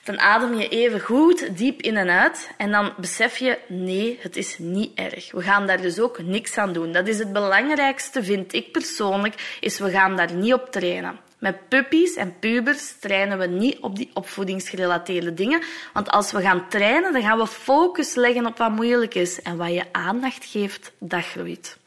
dan 0.03 0.19
adem 0.19 0.53
je 0.53 0.67
even 0.67 0.99
goed 0.99 1.57
diep 1.57 1.81
in 1.81 1.97
en 1.97 2.09
uit 2.09 2.51
en 2.57 2.71
dan 2.71 2.93
besef 2.97 3.37
je, 3.37 3.57
nee, 3.67 4.19
het 4.21 4.35
is 4.35 4.57
niet 4.57 4.91
erg. 4.95 5.31
We 5.31 5.41
gaan 5.41 5.67
daar 5.67 5.81
dus 5.81 5.99
ook 5.99 6.21
niks 6.21 6.57
aan 6.57 6.73
doen. 6.73 6.91
Dat 6.91 7.07
is 7.07 7.19
het 7.19 7.33
belangrijkste, 7.33 8.23
vind 8.23 8.53
ik 8.53 8.71
persoonlijk, 8.71 9.57
is 9.59 9.79
we 9.79 9.89
gaan 9.89 10.15
daar 10.15 10.33
niet 10.33 10.53
op 10.53 10.71
trainen. 10.71 11.19
Met 11.43 11.67
puppies 11.69 12.15
en 12.15 12.39
pubers 12.39 12.95
trainen 12.99 13.37
we 13.37 13.45
niet 13.45 13.79
op 13.79 13.95
die 13.95 14.09
opvoedingsgerelateerde 14.13 15.33
dingen. 15.33 15.61
Want 15.93 16.09
als 16.09 16.31
we 16.31 16.41
gaan 16.41 16.69
trainen, 16.69 17.13
dan 17.13 17.21
gaan 17.21 17.37
we 17.37 17.47
focus 17.47 18.15
leggen 18.15 18.45
op 18.45 18.57
wat 18.57 18.71
moeilijk 18.71 19.15
is. 19.15 19.41
En 19.41 19.57
wat 19.57 19.73
je 19.73 19.83
aandacht 19.91 20.45
geeft, 20.45 20.91
dat 20.99 21.25
groeit. 21.25 21.77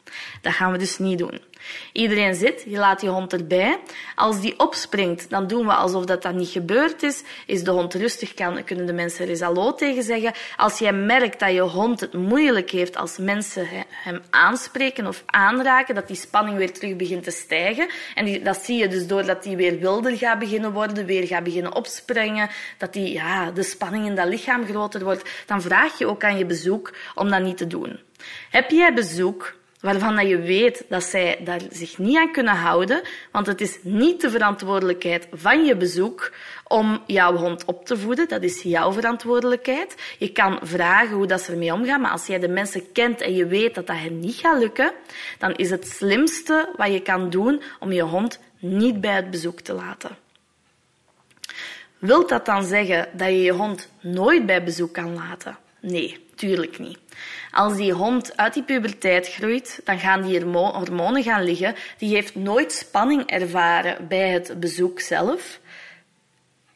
Dat 0.41 0.53
gaan 0.53 0.71
we 0.71 0.77
dus 0.77 0.97
niet 0.97 1.17
doen. 1.17 1.41
Iedereen 1.91 2.35
zit, 2.35 2.63
je 2.67 2.77
laat 2.77 3.01
je 3.01 3.07
hond 3.07 3.33
erbij. 3.33 3.79
Als 4.15 4.41
die 4.41 4.59
opspringt, 4.59 5.29
dan 5.29 5.47
doen 5.47 5.65
we 5.65 5.73
alsof 5.73 6.05
dat, 6.05 6.21
dat 6.21 6.33
niet 6.33 6.49
gebeurd 6.49 7.03
is. 7.03 7.23
Is 7.45 7.63
de 7.63 7.71
hond 7.71 7.93
rustig, 7.93 8.33
kan, 8.33 8.63
kunnen 8.63 8.85
de 8.85 8.93
mensen 8.93 9.23
er 9.23 9.29
eens 9.29 9.41
hallo 9.41 9.73
tegen 9.73 10.03
zeggen. 10.03 10.33
Als 10.55 10.79
jij 10.79 10.93
merkt 10.93 11.39
dat 11.39 11.53
je 11.53 11.61
hond 11.61 11.99
het 11.99 12.13
moeilijk 12.13 12.69
heeft 12.69 12.97
als 12.97 13.17
mensen 13.17 13.67
hem 13.89 14.21
aanspreken 14.29 15.07
of 15.07 15.23
aanraken, 15.25 15.95
dat 15.95 16.07
die 16.07 16.15
spanning 16.15 16.57
weer 16.57 16.73
terug 16.73 16.95
begint 16.95 17.23
te 17.23 17.31
stijgen. 17.31 17.89
En 18.15 18.25
die, 18.25 18.41
dat 18.41 18.57
zie 18.57 18.77
je 18.77 18.87
dus 18.87 19.07
doordat 19.07 19.45
hij 19.45 19.55
weer 19.55 19.79
wilder 19.79 20.17
gaat 20.17 20.39
beginnen 20.39 20.71
worden, 20.71 21.05
weer 21.05 21.27
gaat 21.27 21.43
beginnen 21.43 21.75
opspringen, 21.75 22.49
dat 22.77 22.93
die, 22.93 23.13
ja, 23.13 23.51
de 23.51 23.63
spanning 23.63 24.05
in 24.05 24.15
dat 24.15 24.27
lichaam 24.27 24.65
groter 24.65 25.03
wordt, 25.03 25.29
dan 25.45 25.61
vraag 25.61 25.97
je 25.97 26.07
ook 26.07 26.23
aan 26.23 26.37
je 26.37 26.45
bezoek 26.45 26.93
om 27.15 27.29
dat 27.29 27.41
niet 27.41 27.57
te 27.57 27.67
doen. 27.67 27.99
Heb 28.49 28.69
jij 28.69 28.93
bezoek 28.93 29.55
waarvan 29.79 30.27
je 30.27 30.39
weet 30.39 30.85
dat 30.89 31.03
zij 31.03 31.39
daar 31.43 31.61
zich 31.71 31.97
niet 31.97 32.17
aan 32.17 32.31
kunnen 32.31 32.55
houden, 32.55 33.01
want 33.31 33.47
het 33.47 33.61
is 33.61 33.77
niet 33.81 34.21
de 34.21 34.29
verantwoordelijkheid 34.29 35.27
van 35.31 35.65
je 35.65 35.75
bezoek 35.75 36.31
om 36.67 37.03
jouw 37.05 37.35
hond 37.35 37.65
op 37.65 37.85
te 37.85 37.97
voeden. 37.97 38.27
Dat 38.27 38.43
is 38.43 38.61
jouw 38.61 38.91
verantwoordelijkheid. 38.91 39.95
Je 40.17 40.31
kan 40.31 40.59
vragen 40.61 41.15
hoe 41.15 41.27
dat 41.27 41.41
ze 41.41 41.51
ermee 41.51 41.73
omgaan, 41.73 42.01
maar 42.01 42.11
als 42.11 42.27
jij 42.27 42.39
de 42.39 42.47
mensen 42.47 42.91
kent 42.91 43.21
en 43.21 43.35
je 43.35 43.45
weet 43.45 43.75
dat 43.75 43.87
dat 43.87 43.97
hen 43.97 44.19
niet 44.19 44.35
gaat 44.35 44.59
lukken, 44.59 44.91
dan 45.37 45.55
is 45.55 45.69
het 45.69 45.87
slimste 45.87 46.73
wat 46.75 46.91
je 46.91 47.01
kan 47.01 47.29
doen 47.29 47.61
om 47.79 47.91
je 47.91 48.01
hond 48.01 48.39
niet 48.59 49.01
bij 49.01 49.15
het 49.15 49.31
bezoek 49.31 49.59
te 49.59 49.73
laten. 49.73 50.17
Wilt 51.97 52.29
dat 52.29 52.45
dan 52.45 52.63
zeggen 52.63 53.09
dat 53.13 53.27
je 53.27 53.41
je 53.41 53.51
hond 53.51 53.89
nooit 54.01 54.45
bij 54.45 54.63
bezoek 54.63 54.93
kan 54.93 55.13
laten? 55.13 55.57
Nee, 55.81 56.25
tuurlijk 56.35 56.79
niet. 56.79 56.97
Als 57.51 57.75
die 57.75 57.91
hond 57.91 58.37
uit 58.37 58.53
die 58.53 58.63
puberteit 58.63 59.27
groeit, 59.27 59.81
dan 59.83 59.99
gaan 59.99 60.21
die 60.21 60.43
hormonen 60.43 61.23
gaan 61.23 61.43
liggen. 61.43 61.75
Die 61.97 62.13
heeft 62.13 62.35
nooit 62.35 62.71
spanning 62.71 63.25
ervaren 63.25 64.07
bij 64.07 64.29
het 64.29 64.59
bezoek 64.59 64.99
zelf. 64.99 65.59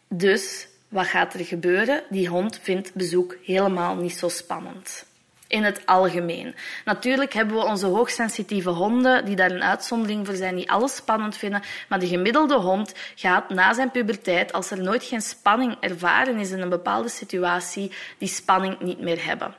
Dus 0.07 0.67
wat 0.87 1.07
gaat 1.07 1.33
er 1.33 1.45
gebeuren? 1.45 2.03
Die 2.09 2.27
hond 2.27 2.59
vindt 2.61 2.93
bezoek 2.93 3.37
helemaal 3.43 3.95
niet 3.95 4.17
zo 4.17 4.29
spannend. 4.29 5.05
In 5.51 5.63
het 5.63 5.85
algemeen. 5.85 6.55
Natuurlijk 6.85 7.33
hebben 7.33 7.55
we 7.55 7.63
onze 7.63 7.85
hoogsensitieve 7.85 8.69
honden, 8.69 9.25
die 9.25 9.35
daar 9.35 9.51
een 9.51 9.63
uitzondering 9.63 10.25
voor 10.25 10.35
zijn, 10.35 10.55
die 10.55 10.71
alles 10.71 10.95
spannend 10.95 11.37
vinden. 11.37 11.61
Maar 11.89 11.99
de 11.99 12.07
gemiddelde 12.07 12.55
hond 12.55 12.93
gaat 13.15 13.49
na 13.49 13.73
zijn 13.73 13.91
puberteit, 13.91 14.53
als 14.53 14.71
er 14.71 14.81
nooit 14.81 15.03
geen 15.03 15.21
spanning 15.21 15.77
ervaren 15.79 16.37
is 16.37 16.51
in 16.51 16.61
een 16.61 16.69
bepaalde 16.69 17.09
situatie, 17.09 17.91
die 18.17 18.27
spanning 18.27 18.79
niet 18.79 18.99
meer 18.99 19.25
hebben. 19.25 19.55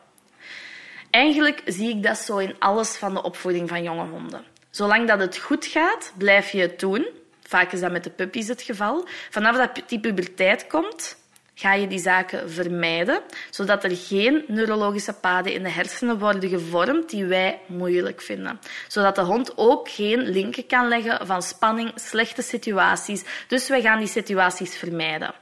Eigenlijk 1.11 1.63
zie 1.65 1.89
ik 1.89 2.03
dat 2.03 2.19
zo 2.19 2.39
in 2.39 2.57
alles 2.59 2.97
van 2.97 3.15
de 3.15 3.23
opvoeding 3.23 3.69
van 3.69 3.83
jonge 3.83 4.07
honden. 4.07 4.45
Zolang 4.71 5.09
dat 5.09 5.21
het 5.21 5.37
goed 5.37 5.67
gaat, 5.67 6.13
blijf 6.19 6.51
je 6.51 6.61
het 6.61 6.81
doen. 6.81 7.07
Vaak 7.43 7.73
is 7.73 7.81
dat 7.81 7.93
met 7.93 8.05
de 8.05 8.11
puppies 8.11 8.49
het 8.49 8.63
geval. 8.63 9.07
Vanaf 9.31 9.57
dat 9.57 9.83
die 9.87 10.01
puberteit 10.01 10.67
komt, 10.67 11.17
ga 11.63 11.75
je 11.75 11.87
die 11.87 11.99
zaken 11.99 12.51
vermijden, 12.51 13.21
zodat 13.51 13.85
er 13.85 13.97
geen 13.97 14.45
neurologische 14.47 15.13
paden 15.13 15.53
in 15.53 15.63
de 15.63 15.71
hersenen 15.71 16.19
worden 16.19 16.49
gevormd 16.49 17.11
die 17.11 17.25
wij 17.25 17.61
moeilijk 17.67 18.21
vinden. 18.21 18.61
Zodat 18.89 19.15
de 19.15 19.23
hond 19.23 19.53
ook 19.57 19.89
geen 19.89 20.21
linken 20.21 20.67
kan 20.67 20.89
leggen 20.89 21.27
van 21.27 21.43
spanning, 21.43 21.93
slechte 21.95 22.43
situaties. 22.43 23.25
Dus 23.49 23.69
wij 23.69 23.81
gaan 23.81 23.99
die 23.99 24.09
situaties 24.09 24.77
vermijden. 24.77 25.35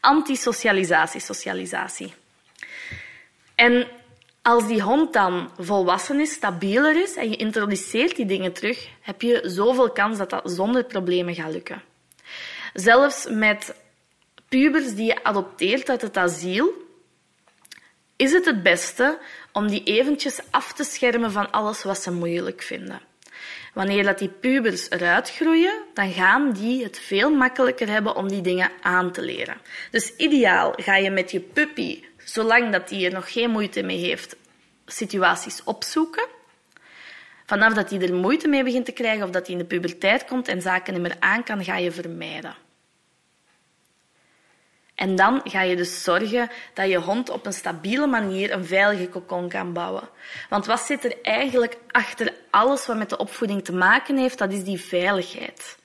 Antisocialisatie, 0.00 1.20
socialisatie. 1.20 2.14
En 3.54 3.86
als 4.42 4.66
die 4.66 4.82
hond 4.82 5.12
dan 5.12 5.50
volwassen 5.58 6.20
is, 6.20 6.32
stabieler 6.32 7.02
is 7.02 7.16
en 7.16 7.30
je 7.30 7.36
introduceert 7.36 8.16
die 8.16 8.26
dingen 8.26 8.52
terug, 8.52 8.88
heb 9.00 9.22
je 9.22 9.40
zoveel 9.44 9.90
kans 9.90 10.18
dat 10.18 10.30
dat 10.30 10.50
zonder 10.50 10.84
problemen 10.84 11.34
gaat 11.34 11.52
lukken. 11.52 11.82
Zelfs 12.72 13.26
met 13.30 13.74
pubers 14.48 14.94
die 14.94 15.06
je 15.06 15.24
adopteert 15.24 15.90
uit 15.90 16.02
het 16.02 16.16
asiel, 16.16 16.72
is 18.16 18.32
het 18.32 18.44
het 18.44 18.62
beste 18.62 19.18
om 19.52 19.68
die 19.68 19.82
eventjes 19.82 20.40
af 20.50 20.72
te 20.72 20.84
schermen 20.84 21.32
van 21.32 21.50
alles 21.50 21.82
wat 21.82 22.02
ze 22.02 22.12
moeilijk 22.12 22.62
vinden. 22.62 23.00
Wanneer 23.74 24.02
dat 24.04 24.18
die 24.18 24.28
pubers 24.28 24.90
eruit 24.90 25.30
groeien, 25.30 25.82
dan 25.94 26.12
gaan 26.12 26.52
die 26.52 26.82
het 26.82 26.98
veel 26.98 27.30
makkelijker 27.30 27.88
hebben 27.88 28.16
om 28.16 28.28
die 28.28 28.40
dingen 28.40 28.70
aan 28.80 29.12
te 29.12 29.22
leren. 29.22 29.56
Dus 29.90 30.16
ideaal 30.16 30.72
ga 30.76 30.96
je 30.96 31.10
met 31.10 31.30
je 31.30 31.40
puppy 31.40 32.02
zolang 32.24 32.72
dat 32.72 32.90
hij 32.90 33.04
er 33.04 33.12
nog 33.12 33.32
geen 33.32 33.50
moeite 33.50 33.82
mee 33.82 33.98
heeft, 33.98 34.36
situaties 34.86 35.64
opzoeken. 35.64 36.26
Vanaf 37.46 37.74
dat 37.74 37.90
hij 37.90 38.00
er 38.00 38.14
moeite 38.14 38.48
mee 38.48 38.64
begint 38.64 38.84
te 38.84 38.92
krijgen 38.92 39.24
of 39.24 39.30
dat 39.30 39.46
hij 39.46 39.56
in 39.56 39.60
de 39.60 39.66
puberteit 39.68 40.24
komt 40.24 40.48
en 40.48 40.62
zaken 40.62 40.92
niet 40.92 41.02
meer 41.02 41.16
aan 41.18 41.44
kan, 41.44 41.64
ga 41.64 41.76
je 41.76 41.90
vermijden. 41.90 42.54
En 44.98 45.16
dan 45.16 45.40
ga 45.44 45.62
je 45.62 45.76
dus 45.76 46.02
zorgen 46.02 46.50
dat 46.74 46.88
je 46.88 46.98
hond 46.98 47.30
op 47.30 47.46
een 47.46 47.52
stabiele 47.52 48.06
manier 48.06 48.52
een 48.52 48.64
veilige 48.64 49.08
kokon 49.08 49.48
kan 49.48 49.72
bouwen. 49.72 50.08
Want 50.48 50.66
wat 50.66 50.80
zit 50.80 51.04
er 51.04 51.16
eigenlijk 51.22 51.76
achter 51.90 52.32
alles 52.50 52.86
wat 52.86 52.96
met 52.96 53.10
de 53.10 53.16
opvoeding 53.16 53.64
te 53.64 53.72
maken 53.72 54.16
heeft? 54.16 54.38
Dat 54.38 54.52
is 54.52 54.64
die 54.64 54.80
veiligheid. 54.80 55.76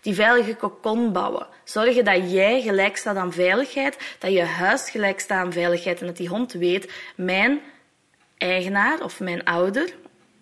Die 0.00 0.14
veilige 0.14 0.54
kokon 0.54 1.12
bouwen. 1.12 1.46
Zorgen 1.64 2.04
dat 2.04 2.32
jij 2.32 2.62
gelijk 2.62 2.96
staat 2.96 3.16
aan 3.16 3.32
veiligheid, 3.32 4.16
dat 4.18 4.32
je 4.32 4.42
huis 4.42 4.90
gelijk 4.90 5.20
staat 5.20 5.44
aan 5.44 5.52
veiligheid 5.52 6.00
en 6.00 6.06
dat 6.06 6.16
die 6.16 6.28
hond 6.28 6.52
weet, 6.52 6.92
mijn 7.14 7.60
eigenaar 8.38 9.02
of 9.02 9.20
mijn 9.20 9.44
ouder, 9.44 9.94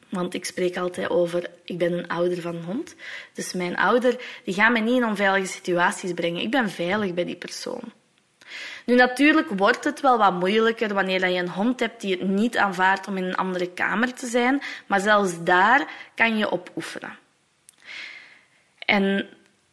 want 0.09 0.35
ik 0.35 0.45
spreek 0.45 0.77
altijd 0.77 1.11
over, 1.11 1.51
ik 1.65 1.79
ben 1.79 1.93
een 1.93 2.09
ouder 2.09 2.41
van 2.41 2.57
een 2.57 2.65
hond. 2.65 2.95
Dus 3.33 3.53
mijn 3.53 3.77
ouder, 3.77 4.17
die 4.45 4.55
gaat 4.55 4.73
mij 4.73 4.81
niet 4.81 4.97
in 4.97 5.05
onveilige 5.05 5.53
situaties 5.53 6.13
brengen. 6.13 6.43
Ik 6.43 6.51
ben 6.51 6.71
veilig 6.71 7.15
bij 7.15 7.25
die 7.25 7.37
persoon. 7.37 7.97
Nu, 8.89 8.95
natuurlijk 8.95 9.49
wordt 9.57 9.85
het 9.85 10.01
wel 10.01 10.19
wat 10.19 10.33
moeilijker 10.33 10.95
wanneer 10.95 11.29
je 11.29 11.39
een 11.39 11.49
hond 11.49 11.81
hebt 11.81 12.01
die 12.01 12.19
het 12.19 12.29
niet 12.29 12.57
aanvaardt 12.57 13.09
om 13.09 13.17
in 13.17 13.25
een 13.25 13.37
andere 13.37 13.71
kamer 13.71 14.15
te 14.15 14.27
zijn, 14.27 14.63
maar 14.87 15.01
zelfs 15.01 15.43
daar 15.45 15.87
kan 16.15 16.39
je 16.39 16.51
op 16.51 16.71
oefenen. 16.77 17.19
En 18.79 19.29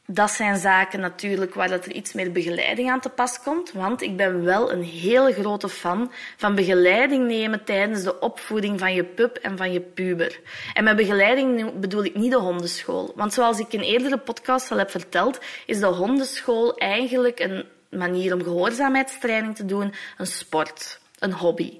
dat 0.05 0.31
zijn 0.31 0.57
zaken 0.57 0.99
natuurlijk 0.99 1.53
waar 1.53 1.67
dat 1.67 1.85
er 1.85 1.91
iets 1.91 2.13
meer 2.13 2.31
begeleiding 2.31 2.91
aan 2.91 2.99
te 2.99 3.09
pas 3.09 3.39
komt. 3.39 3.71
Want 3.71 4.01
ik 4.01 4.17
ben 4.17 4.43
wel 4.43 4.71
een 4.71 4.83
hele 4.83 5.33
grote 5.33 5.69
fan 5.69 6.11
van 6.37 6.55
begeleiding 6.55 7.27
nemen 7.27 7.63
tijdens 7.63 8.03
de 8.03 8.19
opvoeding 8.19 8.79
van 8.79 8.93
je 8.93 9.03
pup 9.03 9.35
en 9.35 9.57
van 9.57 9.71
je 9.71 9.81
puber. 9.81 10.39
En 10.73 10.83
met 10.83 10.95
begeleiding 10.95 11.79
bedoel 11.79 12.03
ik 12.03 12.15
niet 12.15 12.31
de 12.31 12.37
hondenschool. 12.37 13.11
Want 13.15 13.33
zoals 13.33 13.59
ik 13.59 13.73
in 13.73 13.81
eerdere 13.81 14.17
podcast 14.17 14.71
al 14.71 14.77
heb 14.77 14.91
verteld, 14.91 15.39
is 15.65 15.79
de 15.79 15.85
hondenschool 15.85 16.77
eigenlijk 16.77 17.39
een 17.39 17.65
manier 17.89 18.33
om 18.33 18.43
gehoorzaamheidstraining 18.43 19.55
te 19.55 19.65
doen, 19.65 19.93
een 20.17 20.27
sport, 20.27 20.99
een 21.19 21.33
hobby. 21.33 21.79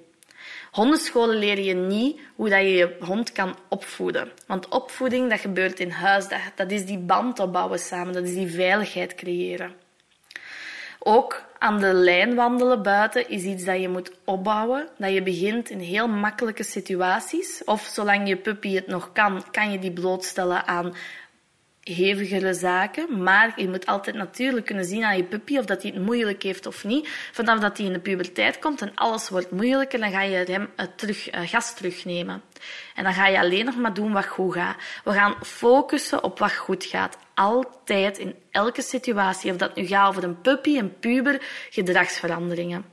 Hondenscholen 0.72 1.38
leren 1.38 1.64
je 1.64 1.74
niet 1.74 2.20
hoe 2.36 2.50
dat 2.50 2.60
je 2.60 2.72
je 2.72 2.96
hond 3.00 3.32
kan 3.32 3.58
opvoeden. 3.70 4.32
Want 4.48 4.68
opvoeding, 4.68 5.30
dat 5.30 5.40
gebeurt 5.40 5.80
in 5.80 5.90
huis. 5.90 6.28
Dat, 6.28 6.40
dat 6.56 6.72
is 6.72 6.86
die 6.86 6.98
band 6.98 7.40
opbouwen 7.40 7.80
samen. 7.80 8.14
Dat 8.14 8.24
is 8.24 8.34
die 8.34 8.52
veiligheid 8.52 9.16
creëren. 9.16 9.74
Ook 11.00 11.44
aan 11.60 11.80
de 11.80 11.94
lijn 11.94 12.36
wandelen 12.36 12.84
buiten 12.84 13.30
is 13.30 13.44
iets 13.44 13.64
dat 13.64 13.82
je 13.82 13.90
moet 13.90 14.12
opbouwen. 14.24 14.88
Dat 14.98 15.14
je 15.14 15.24
begint 15.24 15.70
in 15.70 15.80
heel 15.80 16.08
makkelijke 16.08 16.64
situaties. 16.64 17.62
Of 17.66 17.82
zolang 17.82 18.28
je 18.28 18.38
puppy 18.38 18.76
het 18.76 18.88
nog 18.88 19.12
kan, 19.12 19.44
kan 19.52 19.72
je 19.72 19.80
die 19.80 19.94
blootstellen 19.94 20.68
aan 20.68 20.96
hevigere 21.94 22.54
zaken. 22.54 23.24
Maar 23.24 23.54
je 23.56 23.70
moet 23.70 23.86
altijd 23.86 24.16
natuurlijk 24.16 24.66
kunnen 24.66 24.86
zien 24.86 25.04
aan 25.04 25.18
je 25.18 25.24
puppy 25.24 25.58
of 25.58 25.66
dat 25.66 25.82
hij 25.82 25.92
het 25.92 26.06
moeilijk 26.06 26.44
heeft 26.44 26.66
of 26.66 26.84
niet. 26.84 27.10
Vanaf 27.32 27.60
dat 27.60 27.78
hij 27.78 27.86
in 27.86 27.94
de 27.94 28.00
puberteit 28.00 28.60
komt 28.60 28.82
en 28.82 28.92
alles 28.96 29.30
wordt 29.30 29.52
moeilijker, 29.52 30.00
dan 30.00 30.12
ga 30.12 30.22
je 30.22 30.36
hem 30.36 30.70
terug, 30.96 31.34
uh, 31.34 31.42
gas 31.50 31.76
terugnemen. 31.76 32.42
En 32.96 33.04
dan 33.04 33.14
ga 33.14 33.28
je 33.28 33.40
alleen 33.40 33.66
nog 33.66 33.76
maar 33.76 33.94
doen 33.94 34.12
wat 34.12 34.26
goed 34.26 34.54
gaat. 34.54 34.76
We 35.04 35.12
gaan 35.12 35.36
focussen 35.42 36.24
op 36.24 36.40
wat 36.40 36.56
goed 36.56 36.84
gaat. 36.84 37.18
Altijd, 37.34 38.18
in 38.18 38.36
elke 38.52 38.82
situatie. 38.82 39.52
Of 39.52 39.58
dat 39.58 39.76
nu 39.76 39.86
gaat 39.86 40.08
over 40.08 40.24
een 40.24 40.42
puppy, 40.42 40.78
een 40.78 41.00
puber, 41.00 41.42
gedragsveranderingen. 41.70 42.86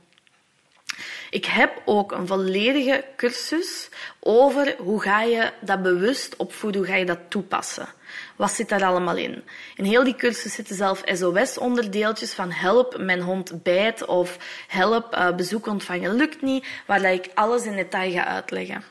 Ik 1.29 1.45
heb 1.45 1.81
ook 1.85 2.11
een 2.11 2.27
volledige 2.27 3.05
cursus 3.15 3.89
over 4.19 4.75
hoe 4.77 5.01
ga 5.01 5.21
je 5.21 5.51
dat 5.61 5.81
bewust 5.81 6.35
opvoeden, 6.35 6.81
hoe 6.81 6.89
ga 6.89 6.95
je 6.95 7.05
dat 7.05 7.19
toepassen. 7.29 7.87
Wat 8.35 8.51
zit 8.51 8.69
daar 8.69 8.83
allemaal 8.83 9.17
in? 9.17 9.43
In 9.75 9.83
heel 9.83 10.03
die 10.03 10.15
cursus 10.15 10.53
zitten 10.53 10.75
zelf 10.75 11.01
SOS-onderdeeltjes 11.05 12.33
van 12.33 12.51
help, 12.51 12.97
mijn 12.97 13.21
hond 13.21 13.63
bijt 13.63 14.05
of 14.05 14.37
help, 14.67 15.15
uh, 15.15 15.35
bezoek 15.35 15.67
ontvangen 15.67 16.15
lukt 16.15 16.41
niet, 16.41 16.65
waar 16.87 17.03
ik 17.03 17.29
alles 17.33 17.65
in 17.65 17.75
detail 17.75 18.11
ga 18.11 18.25
uitleggen. 18.25 18.83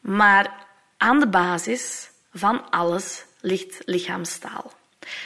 Maar 0.00 0.66
aan 0.96 1.20
de 1.20 1.28
basis 1.28 2.10
van 2.32 2.70
alles 2.70 3.24
ligt 3.40 3.82
lichaamstaal. 3.84 4.72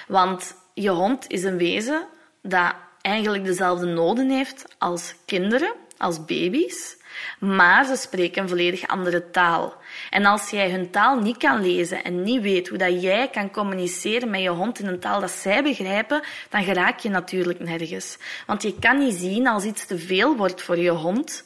Want 0.07 0.55
je 0.75 0.91
hond 0.91 1.25
is 1.29 1.43
een 1.43 1.59
wezen 1.59 2.07
dat 2.43 2.75
eigenlijk 3.01 3.45
dezelfde 3.45 3.87
noden 3.87 4.31
heeft 4.31 4.65
als 4.79 5.15
kinderen, 5.27 5.73
als 6.01 6.25
baby's, 6.25 6.97
maar 7.39 7.85
ze 7.85 7.97
spreken 7.97 8.43
een 8.43 8.49
volledig 8.49 8.89
andere 8.89 9.31
taal. 9.31 9.75
En 10.11 10.25
als 10.25 10.51
jij 10.51 10.71
hun 10.71 10.91
taal 10.91 11.19
niet 11.19 11.37
kan 11.37 11.61
lezen 11.61 12.05
en 12.05 12.23
niet 12.23 12.43
weet 12.43 12.69
hoe 12.69 12.79
dat 12.79 13.03
jij 13.03 13.29
kan 13.29 13.51
communiceren 13.51 14.31
met 14.31 14.41
je 14.41 14.49
hond 14.49 14.79
in 14.79 14.87
een 14.87 15.01
taal 15.01 15.21
dat 15.21 15.31
zij 15.31 15.63
begrijpen, 15.63 16.23
dan 16.49 16.65
geraak 16.65 16.99
je 16.99 17.09
natuurlijk 17.09 17.61
nergens. 17.61 18.19
Want 18.47 18.63
je 18.63 18.79
kan 18.79 18.99
niet 18.99 19.15
zien 19.15 19.47
als 19.47 19.65
iets 19.65 19.87
te 19.87 19.99
veel 19.99 20.37
wordt 20.37 20.63
voor 20.63 20.79
je 20.79 20.91
hond, 20.91 21.45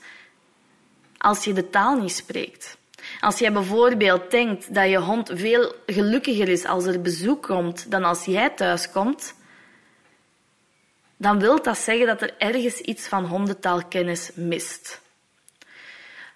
als 1.19 1.45
je 1.45 1.53
de 1.53 1.71
taal 1.71 1.97
niet 1.97 2.13
spreekt. 2.13 2.77
Als 3.21 3.39
jij 3.39 3.53
bijvoorbeeld 3.53 4.31
denkt 4.31 4.75
dat 4.75 4.91
je 4.91 4.99
hond 4.99 5.31
veel 5.35 5.75
gelukkiger 5.87 6.49
is 6.49 6.65
als 6.65 6.85
er 6.85 7.01
bezoek 7.01 7.43
komt 7.43 7.91
dan 7.91 8.05
als 8.05 8.25
jij 8.25 8.51
thuis 8.51 8.91
komt, 8.91 9.35
dan 11.25 11.39
wil 11.39 11.63
dat 11.63 11.79
zeggen 11.79 12.07
dat 12.07 12.23
er 12.23 12.35
ergens 12.39 12.81
iets 12.81 13.09
van 13.09 13.25
hondentaalkennis 13.25 14.31
mist. 14.35 15.03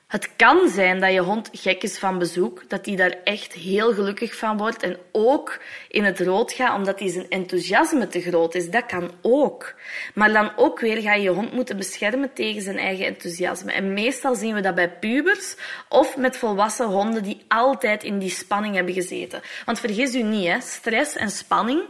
Het 0.07 0.37
kan 0.37 0.69
zijn 0.69 1.01
dat 1.01 1.13
je 1.13 1.21
hond 1.21 1.49
gek 1.53 1.83
is 1.83 1.99
van 1.99 2.19
bezoek, 2.19 2.69
dat 2.69 2.87
hij 2.87 2.97
daar 2.97 3.17
echt 3.25 3.53
heel 3.53 3.95
gelukkig 3.95 4.37
van 4.37 4.57
wordt 4.57 4.83
en 4.83 4.97
ook 5.13 5.61
in 5.89 6.05
het 6.05 6.21
rood 6.21 6.53
gaat 6.53 6.77
omdat 6.77 6.99
hij 6.99 7.09
zijn 7.09 7.29
enthousiasme 7.29 8.07
te 8.07 8.21
groot 8.21 8.55
is. 8.55 8.71
Dat 8.71 8.87
kan 8.87 9.11
ook. 9.23 9.75
Maar 10.15 10.33
dan 10.33 10.53
ook 10.57 10.81
weer 10.81 11.03
ga 11.03 11.15
je 11.15 11.23
je 11.23 11.29
hond 11.29 11.53
moeten 11.53 11.77
beschermen 11.77 12.33
tegen 12.33 12.63
zijn 12.63 12.79
eigen 12.79 13.07
enthousiasme. 13.07 13.73
En 13.73 13.93
meestal 13.93 14.35
zien 14.35 14.55
we 14.55 14.61
dat 14.61 14.75
bij 14.75 14.91
pubers 14.91 15.57
of 15.89 16.17
met 16.17 16.37
volwassen 16.37 16.87
honden 16.87 17.23
die 17.23 17.45
altijd 17.49 18.05
in 18.05 18.19
die 18.19 18.31
spanning 18.31 18.75
hebben 18.75 18.95
gezeten. 18.95 19.41
Want 19.65 19.81
vergis 19.81 20.15
u 20.15 20.23
niet, 20.23 20.47
hè, 20.47 20.61
stress 20.61 21.17
en 21.17 21.31
spanning 21.31 21.83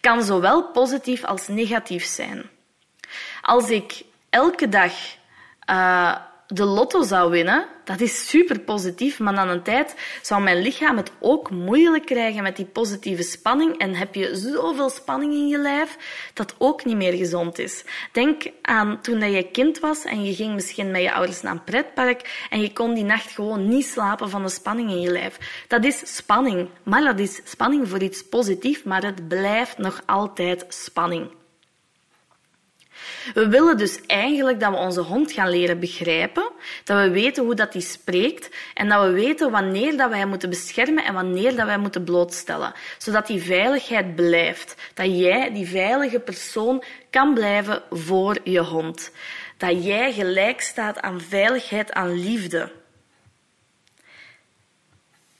kan 0.00 0.22
zowel 0.22 0.70
positief 0.70 1.24
als 1.24 1.48
negatief 1.48 2.04
zijn. 2.04 2.50
Als 3.42 3.70
ik 3.70 4.02
elke 4.30 4.68
dag 4.68 4.92
uh, 5.70 6.16
de 6.52 6.64
lotto 6.64 7.02
zou 7.02 7.30
winnen, 7.30 7.66
dat 7.84 8.00
is 8.00 8.28
super 8.28 8.60
positief, 8.60 9.18
maar 9.18 9.32
na 9.32 9.48
een 9.48 9.62
tijd 9.62 9.94
zou 10.22 10.42
mijn 10.42 10.62
lichaam 10.62 10.96
het 10.96 11.10
ook 11.20 11.50
moeilijk 11.50 12.06
krijgen 12.06 12.42
met 12.42 12.56
die 12.56 12.64
positieve 12.64 13.22
spanning 13.22 13.78
en 13.78 13.94
heb 13.94 14.14
je 14.14 14.36
zoveel 14.36 14.90
spanning 14.90 15.32
in 15.32 15.48
je 15.48 15.58
lijf 15.58 15.96
dat 16.34 16.54
ook 16.58 16.84
niet 16.84 16.96
meer 16.96 17.12
gezond 17.12 17.58
is. 17.58 17.84
Denk 18.12 18.42
aan 18.62 19.00
toen 19.00 19.30
je 19.30 19.50
kind 19.50 19.78
was 19.78 20.04
en 20.04 20.24
je 20.24 20.34
ging 20.34 20.54
misschien 20.54 20.90
met 20.90 21.02
je 21.02 21.12
ouders 21.12 21.42
naar 21.42 21.52
een 21.52 21.64
pretpark 21.64 22.46
en 22.50 22.60
je 22.60 22.72
kon 22.72 22.94
die 22.94 23.04
nacht 23.04 23.30
gewoon 23.30 23.68
niet 23.68 23.86
slapen 23.86 24.30
van 24.30 24.42
de 24.42 24.48
spanning 24.48 24.90
in 24.90 25.00
je 25.00 25.10
lijf. 25.10 25.64
Dat 25.68 25.84
is 25.84 26.16
spanning, 26.16 26.68
maar 26.82 27.02
dat 27.02 27.18
is 27.18 27.40
spanning 27.44 27.88
voor 27.88 28.02
iets 28.02 28.28
positiefs, 28.28 28.82
maar 28.82 29.04
het 29.04 29.28
blijft 29.28 29.78
nog 29.78 30.02
altijd 30.06 30.64
spanning. 30.68 31.40
We 33.34 33.48
willen 33.48 33.76
dus 33.76 34.00
eigenlijk 34.06 34.60
dat 34.60 34.70
we 34.70 34.76
onze 34.76 35.00
hond 35.00 35.32
gaan 35.32 35.50
leren 35.50 35.80
begrijpen, 35.80 36.50
dat 36.84 37.02
we 37.02 37.10
weten 37.10 37.44
hoe 37.44 37.54
dat 37.54 37.72
die 37.72 37.82
spreekt 37.82 38.56
en 38.74 38.88
dat 38.88 39.04
we 39.04 39.10
weten 39.10 39.50
wanneer 39.50 39.96
dat 39.96 40.12
hem 40.12 40.28
moeten 40.28 40.50
beschermen 40.50 41.04
en 41.04 41.14
wanneer 41.14 41.56
dat 41.56 41.66
wij 41.66 41.78
moeten 41.78 42.04
blootstellen, 42.04 42.72
zodat 42.98 43.26
die 43.26 43.42
veiligheid 43.42 44.14
blijft, 44.14 44.74
dat 44.94 45.18
jij 45.18 45.52
die 45.52 45.68
veilige 45.68 46.20
persoon 46.20 46.84
kan 47.10 47.34
blijven 47.34 47.82
voor 47.90 48.38
je 48.44 48.60
hond, 48.60 49.12
dat 49.56 49.84
jij 49.84 50.12
gelijk 50.12 50.60
staat 50.60 51.00
aan 51.00 51.20
veiligheid, 51.20 51.92
aan 51.92 52.12
liefde. 52.12 52.72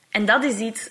En 0.09 0.25
dat 0.25 0.43
is 0.43 0.57
iets 0.57 0.89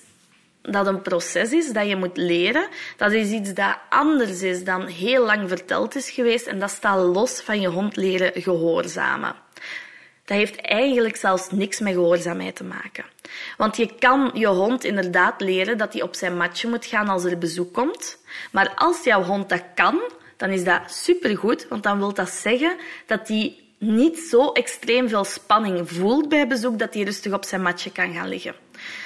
dat 0.62 0.86
een 0.86 1.02
proces 1.02 1.52
is 1.52 1.72
dat 1.72 1.88
je 1.88 1.96
moet 1.96 2.16
leren. 2.16 2.68
Dat 2.96 3.12
is 3.12 3.30
iets 3.30 3.54
dat 3.54 3.76
anders 3.88 4.42
is 4.42 4.64
dan 4.64 4.86
heel 4.86 5.24
lang 5.24 5.48
verteld 5.48 5.96
is 5.96 6.10
geweest 6.10 6.46
en 6.46 6.58
dat 6.58 6.70
staat 6.70 6.98
los 6.98 7.40
van 7.40 7.60
je 7.60 7.68
hond 7.68 7.96
leren 7.96 8.42
gehoorzamen. 8.42 9.34
Dat 10.24 10.36
heeft 10.36 10.60
eigenlijk 10.60 11.16
zelfs 11.16 11.50
niks 11.50 11.80
met 11.80 11.92
gehoorzaamheid 11.92 12.56
te 12.56 12.64
maken. 12.64 13.04
Want 13.56 13.76
je 13.76 13.94
kan 13.98 14.30
je 14.34 14.46
hond 14.46 14.84
inderdaad 14.84 15.40
leren 15.40 15.78
dat 15.78 15.92
hij 15.92 16.02
op 16.02 16.14
zijn 16.14 16.36
matje 16.36 16.68
moet 16.68 16.86
gaan 16.86 17.08
als 17.08 17.24
er 17.24 17.38
bezoek 17.38 17.72
komt. 17.72 18.18
Maar 18.52 18.72
als 18.74 19.04
jouw 19.04 19.22
hond 19.22 19.48
dat 19.48 19.64
kan, 19.74 20.00
dan 20.36 20.50
is 20.50 20.64
dat 20.64 20.80
supergoed, 20.86 21.68
want 21.68 21.82
dan 21.82 21.98
wil 21.98 22.14
dat 22.14 22.30
zeggen 22.30 22.76
dat 23.06 23.28
hij 23.28 23.56
niet 23.78 24.18
zo 24.18 24.52
extreem 24.52 25.08
veel 25.08 25.24
spanning 25.24 25.90
voelt 25.90 26.28
bij 26.28 26.46
bezoek 26.46 26.78
dat 26.78 26.94
hij 26.94 27.02
rustig 27.02 27.32
op 27.32 27.44
zijn 27.44 27.62
matje 27.62 27.92
kan 27.92 28.12
gaan 28.12 28.28
liggen. 28.28 28.54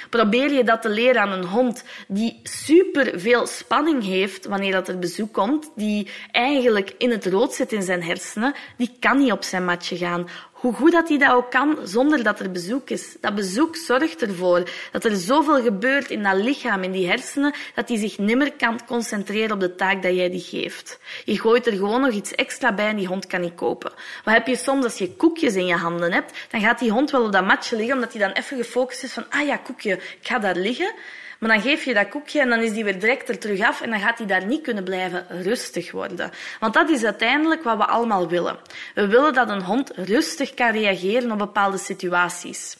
Probeer 0.09 0.51
je 0.51 0.63
dat 0.63 0.81
te 0.81 0.89
leren 0.89 1.21
aan 1.21 1.31
een 1.31 1.45
hond 1.45 1.83
die 2.07 2.39
super 2.43 3.19
veel 3.19 3.47
spanning 3.47 4.03
heeft 4.03 4.45
wanneer 4.45 4.71
dat 4.71 4.87
er 4.87 4.99
bezoek 4.99 5.33
komt, 5.33 5.71
die 5.75 6.07
eigenlijk 6.31 6.95
in 6.97 7.11
het 7.11 7.25
rood 7.25 7.53
zit 7.53 7.71
in 7.71 7.83
zijn 7.83 8.03
hersenen, 8.03 8.53
die 8.77 8.95
kan 8.99 9.17
niet 9.17 9.31
op 9.31 9.43
zijn 9.43 9.65
matje 9.65 9.97
gaan 9.97 10.27
hoe 10.57 10.73
goed 10.73 10.91
dat 10.91 11.09
hij 11.09 11.17
dat 11.17 11.31
ook 11.31 11.51
kan 11.51 11.77
zonder 11.83 12.23
dat 12.23 12.39
er 12.39 12.51
bezoek 12.51 12.89
is. 12.89 13.15
Dat 13.21 13.35
bezoek 13.35 13.75
zorgt 13.75 14.21
ervoor 14.21 14.69
dat 14.91 15.05
er 15.05 15.15
zoveel 15.15 15.61
gebeurt 15.61 16.09
in 16.09 16.23
dat 16.23 16.35
lichaam, 16.35 16.83
in 16.83 16.91
die 16.91 17.07
hersenen, 17.07 17.53
dat 17.75 17.89
hij 17.89 17.97
zich 17.97 18.17
nimmer 18.17 18.53
kan 18.53 18.85
concentreren 18.85 19.51
op 19.51 19.59
de 19.59 19.75
taak 19.75 20.03
dat 20.03 20.15
jij 20.15 20.29
die 20.29 20.41
geeft. 20.41 20.99
Je 21.25 21.39
gooit 21.39 21.67
er 21.67 21.73
gewoon 21.73 22.01
nog 22.01 22.11
iets 22.11 22.35
extra 22.35 22.73
bij 22.73 22.87
en 22.87 22.95
die 22.95 23.07
hond 23.07 23.27
kan 23.27 23.41
niet 23.41 23.55
kopen. 23.55 23.91
Wat 24.23 24.33
heb 24.33 24.47
je 24.47 24.55
soms 24.55 24.83
als 24.83 24.97
je 24.97 25.15
koekjes 25.15 25.55
in 25.55 25.65
je 25.65 25.75
handen 25.75 26.11
hebt? 26.11 26.37
Dan 26.49 26.61
gaat 26.61 26.79
die 26.79 26.91
hond 26.91 27.11
wel 27.11 27.25
op 27.25 27.31
dat 27.31 27.45
matje 27.45 27.75
liggen, 27.75 27.95
omdat 27.95 28.13
hij 28.13 28.21
dan 28.21 28.31
even 28.31 28.57
gefocust 28.57 29.03
is 29.03 29.13
van, 29.13 29.25
ah 29.29 29.45
ja, 29.45 29.57
koekje, 29.57 29.93
ik 29.93 30.17
ga 30.21 30.39
daar 30.39 30.55
liggen. 30.55 30.93
Maar 31.39 31.49
dan 31.49 31.61
geef 31.61 31.83
je 31.83 31.93
dat 31.93 32.09
koekje 32.09 32.41
en 32.41 32.49
dan 32.49 32.59
is 32.59 32.71
die 32.71 32.83
weer 32.83 32.99
direct 32.99 33.29
er 33.29 33.39
terug 33.39 33.61
af 33.61 33.81
en 33.81 33.89
dan 33.89 33.99
gaat 33.99 34.17
hij 34.17 34.27
daar 34.27 34.45
niet 34.45 34.61
kunnen 34.61 34.83
blijven 34.83 35.25
rustig 35.41 35.91
worden. 35.91 36.31
Want 36.59 36.73
dat 36.73 36.89
is 36.89 37.03
uiteindelijk 37.03 37.63
wat 37.63 37.77
we 37.77 37.85
allemaal 37.85 38.27
willen. 38.27 38.57
We 38.95 39.07
willen 39.07 39.33
dat 39.33 39.49
een 39.49 39.61
hond 39.61 39.91
rustig 39.95 40.53
kan 40.53 40.71
reageren 40.71 41.31
op 41.31 41.37
bepaalde 41.37 41.77
situaties. 41.77 42.77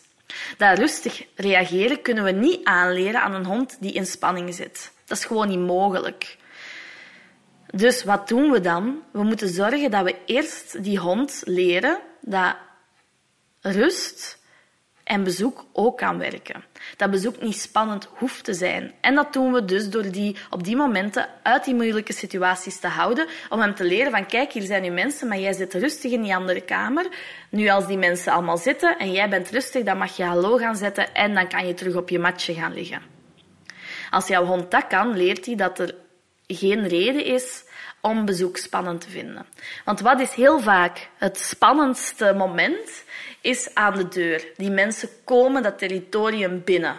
Dat 0.58 0.78
rustig 0.78 1.26
reageren 1.36 2.02
kunnen 2.02 2.24
we 2.24 2.32
niet 2.32 2.64
aanleren 2.64 3.22
aan 3.22 3.34
een 3.34 3.46
hond 3.46 3.78
die 3.80 3.94
in 3.94 4.06
spanning 4.06 4.54
zit. 4.54 4.92
Dat 5.06 5.18
is 5.18 5.26
gewoon 5.26 5.48
niet 5.48 5.60
mogelijk. 5.60 6.38
Dus 7.68 8.04
wat 8.04 8.28
doen 8.28 8.52
we 8.52 8.60
dan? 8.60 9.04
We 9.12 9.24
moeten 9.24 9.50
zorgen 9.50 9.92
dat 9.92 10.04
we 10.04 10.16
eerst 10.26 10.84
die 10.84 11.00
hond 11.00 11.42
leren 11.46 12.00
dat 12.22 12.56
rust 13.62 14.40
en 15.08 15.24
bezoek 15.24 15.66
ook 15.74 15.98
kan 15.98 16.18
werken. 16.18 16.64
Dat 16.98 17.12
bezoek 17.12 17.42
niet 17.42 17.58
spannend 17.58 18.08
hoeft 18.12 18.44
te 18.44 18.54
zijn. 18.54 18.94
En 19.02 19.16
dat 19.16 19.34
doen 19.34 19.54
we 19.54 19.66
dus 19.66 19.90
door 19.90 20.12
die 20.12 20.36
op 20.50 20.64
die 20.64 20.76
momenten 20.76 21.30
uit 21.44 21.64
die 21.64 21.76
moeilijke 21.76 22.14
situaties 22.14 22.80
te 22.80 22.88
houden, 22.88 23.28
om 23.50 23.60
hem 23.60 23.76
te 23.76 23.84
leren 23.84 24.12
van 24.12 24.26
kijk, 24.26 24.52
hier 24.52 24.64
zijn 24.64 24.82
nu 24.82 24.90
mensen, 24.90 25.28
maar 25.28 25.40
jij 25.40 25.54
zit 25.54 25.74
rustig 25.74 26.12
in 26.12 26.22
die 26.22 26.36
andere 26.36 26.62
kamer. 26.62 27.08
Nu 27.50 27.68
als 27.68 27.88
die 27.88 27.98
mensen 27.98 28.34
allemaal 28.34 28.58
zitten 28.58 28.98
en 28.98 29.12
jij 29.12 29.30
bent 29.30 29.50
rustig, 29.50 29.84
dan 29.84 29.98
mag 29.98 30.18
je 30.18 30.24
hallo 30.24 30.58
gaan 30.58 30.76
zetten 30.76 31.14
en 31.14 31.34
dan 31.34 31.48
kan 31.48 31.68
je 31.68 31.74
terug 31.74 31.96
op 31.96 32.10
je 32.10 32.20
matje 32.20 32.54
gaan 32.54 32.74
liggen. 32.74 33.02
Als 34.10 34.28
jouw 34.28 34.46
hond 34.46 34.72
dat 34.72 34.88
kan, 34.88 35.18
leert 35.18 35.46
hij 35.46 35.56
dat 35.56 35.80
er 35.80 35.96
geen 36.48 36.88
reden 36.88 37.26
is 37.26 37.64
om 38.02 38.26
bezoek 38.26 38.58
spannend 38.58 39.02
te 39.02 39.10
vinden. 39.10 39.46
Want 39.86 40.00
wat 40.00 40.20
is 40.20 40.34
heel 40.34 40.60
vaak 40.60 41.10
het 41.18 41.40
spannendste 41.40 42.34
moment? 42.34 43.04
Is 43.42 43.70
aan 43.74 43.96
de 43.96 44.08
deur. 44.08 44.48
Die 44.56 44.72
mensen 44.72 45.10
komen 45.24 45.64
dat 45.64 45.78
territorium 45.78 46.62
binnen. 46.66 46.96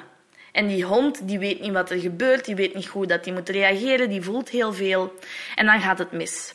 En 0.53 0.67
die 0.67 0.85
hond 0.85 1.29
die 1.29 1.39
weet 1.39 1.61
niet 1.61 1.73
wat 1.73 1.91
er 1.91 1.99
gebeurt, 1.99 2.45
die 2.45 2.55
weet 2.55 2.75
niet 2.75 2.87
hoe 2.87 3.07
dat 3.07 3.25
die 3.25 3.33
moet 3.33 3.49
reageren, 3.49 4.09
die 4.09 4.23
voelt 4.23 4.49
heel 4.49 4.73
veel. 4.73 5.19
En 5.55 5.67
dan 5.67 5.81
gaat 5.81 5.99
het 5.99 6.13
mis. 6.13 6.55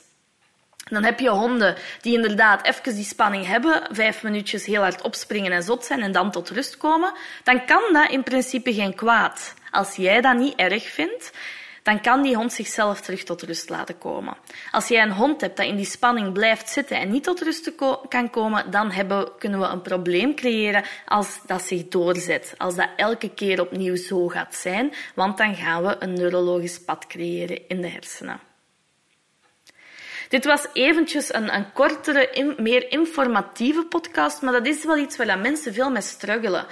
Dan 0.89 1.03
heb 1.03 1.19
je 1.19 1.29
honden 1.29 1.75
die 2.01 2.13
inderdaad 2.13 2.65
even 2.65 2.95
die 2.95 3.03
spanning 3.03 3.45
hebben, 3.45 3.87
vijf 3.91 4.23
minuutjes 4.23 4.65
heel 4.65 4.81
hard 4.81 5.01
opspringen 5.01 5.51
en 5.51 5.63
zot 5.63 5.85
zijn 5.85 6.01
en 6.01 6.11
dan 6.11 6.31
tot 6.31 6.49
rust 6.49 6.77
komen. 6.77 7.13
Dan 7.43 7.65
kan 7.65 7.81
dat 7.91 8.09
in 8.09 8.23
principe 8.23 8.73
geen 8.73 8.95
kwaad. 8.95 9.53
Als 9.71 9.95
jij 9.95 10.21
dat 10.21 10.37
niet 10.37 10.55
erg 10.55 10.83
vindt, 10.83 11.31
dan 11.83 12.01
kan 12.01 12.21
die 12.21 12.35
hond 12.35 12.53
zichzelf 12.53 13.01
terug 13.01 13.23
tot 13.23 13.41
rust 13.41 13.69
laten 13.69 13.97
komen. 13.97 14.37
Als 14.71 14.87
jij 14.87 15.01
een 15.01 15.11
hond 15.11 15.41
hebt 15.41 15.57
dat 15.57 15.65
in 15.65 15.75
die 15.75 15.85
spanning 15.85 16.33
blijft 16.33 16.69
zitten 16.69 16.97
en 16.97 17.11
niet 17.11 17.23
tot 17.23 17.41
rust 17.41 17.71
kan 18.07 18.29
komen, 18.29 18.71
dan 18.71 18.91
hebben, 18.91 19.37
kunnen 19.37 19.59
we 19.59 19.65
een 19.65 19.81
probleem 19.81 20.35
creëren 20.35 20.83
als 21.05 21.39
dat 21.45 21.61
zich 21.61 21.87
doorzet. 21.87 22.53
Als 22.57 22.75
dat 22.75 22.89
elke 22.95 23.29
keer 23.29 23.61
opnieuw 23.61 23.95
zo 23.95 24.27
gaat 24.27 24.55
zijn, 24.55 24.93
want 25.15 25.37
dan 25.37 25.55
gaan 25.55 25.83
we 25.83 25.95
een 25.99 26.13
neurologisch 26.13 26.83
pad 26.83 27.07
creëren 27.07 27.67
in 27.67 27.81
de 27.81 27.87
hersenen. 27.87 28.39
Dit 30.29 30.45
was 30.45 30.67
eventjes 30.73 31.33
een, 31.33 31.55
een 31.55 31.71
kortere, 31.73 32.55
meer 32.57 32.91
informatieve 32.91 33.85
podcast, 33.85 34.41
maar 34.41 34.53
dat 34.53 34.67
is 34.67 34.85
wel 34.85 34.97
iets 34.97 35.17
waar 35.17 35.39
mensen 35.39 35.73
veel 35.73 35.91
mee 35.91 36.01
struggelen. 36.01 36.65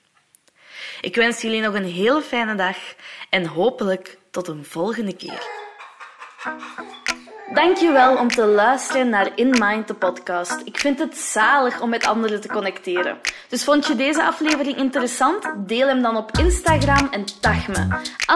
Ik 1.01 1.17
wens 1.17 1.41
jullie 1.41 1.61
nog 1.61 1.75
een 1.75 1.85
hele 1.85 2.23
fijne 2.23 2.55
dag 2.55 2.77
en 3.31 3.47
hopelijk 3.47 4.19
tot 4.31 4.49
een 4.49 4.65
volgende 4.65 5.17
keer. 5.17 5.49
Dankjewel 7.55 8.17
om 8.17 8.29
te 8.29 8.47
luisteren 8.47 9.09
naar 9.09 9.31
In 9.35 9.55
Mind, 9.59 9.89
de 9.89 9.95
podcast. 9.95 10.61
Ik 10.65 10.79
vind 10.79 10.99
het 10.99 11.17
zalig 11.17 11.81
om 11.81 11.91
met 11.91 12.07
anderen 12.07 12.41
te 12.41 12.49
connecteren. 12.49 13.19
Dus 13.49 13.65
vond 13.65 13.87
je 13.87 13.97
deze 13.97 14.25
aflevering 14.25 14.77
interessant? 14.77 15.53
Deel 15.57 15.87
hem 15.87 16.03
dan 16.03 16.17
op 16.17 16.39
Instagram 16.39 17.09
en 17.11 17.25
tag 17.41 17.69
me. 17.69 17.87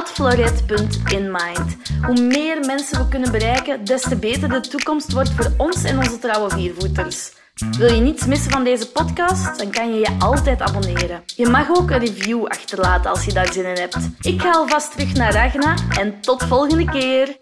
@floret.inmind. 0.05 1.77
Hoe 2.07 2.21
meer 2.21 2.65
mensen 2.67 2.99
we 2.99 3.09
kunnen 3.09 3.33
bereiken, 3.33 3.85
des 3.85 4.03
te 4.03 4.17
beter 4.17 4.49
de 4.49 4.61
toekomst 4.61 5.13
wordt 5.13 5.31
voor 5.31 5.53
ons 5.57 5.85
en 5.85 5.99
onze 5.99 6.19
trouwe 6.19 6.51
viervoeters. 6.51 7.33
Wil 7.79 7.95
je 7.95 8.01
niets 8.01 8.27
missen 8.27 8.51
van 8.51 8.65
deze 8.65 8.93
podcast? 8.93 9.59
Dan 9.59 9.71
kan 9.71 9.95
je 9.95 10.01
je 10.01 10.17
altijd 10.19 10.61
abonneren. 10.61 11.23
Je 11.37 11.49
mag 11.49 11.69
ook 11.71 11.91
een 11.91 11.99
review 11.99 12.47
achterlaten 12.47 13.11
als 13.11 13.25
je 13.25 13.33
daar 13.33 13.53
zin 13.53 13.65
in 13.65 13.81
hebt. 13.81 13.99
Ik 14.21 14.41
ga 14.41 14.51
alvast 14.51 14.93
terug 14.93 15.15
naar 15.15 15.33
Ragna 15.33 15.75
en 15.99 16.21
tot 16.21 16.43
volgende 16.43 16.85
keer. 16.85 17.37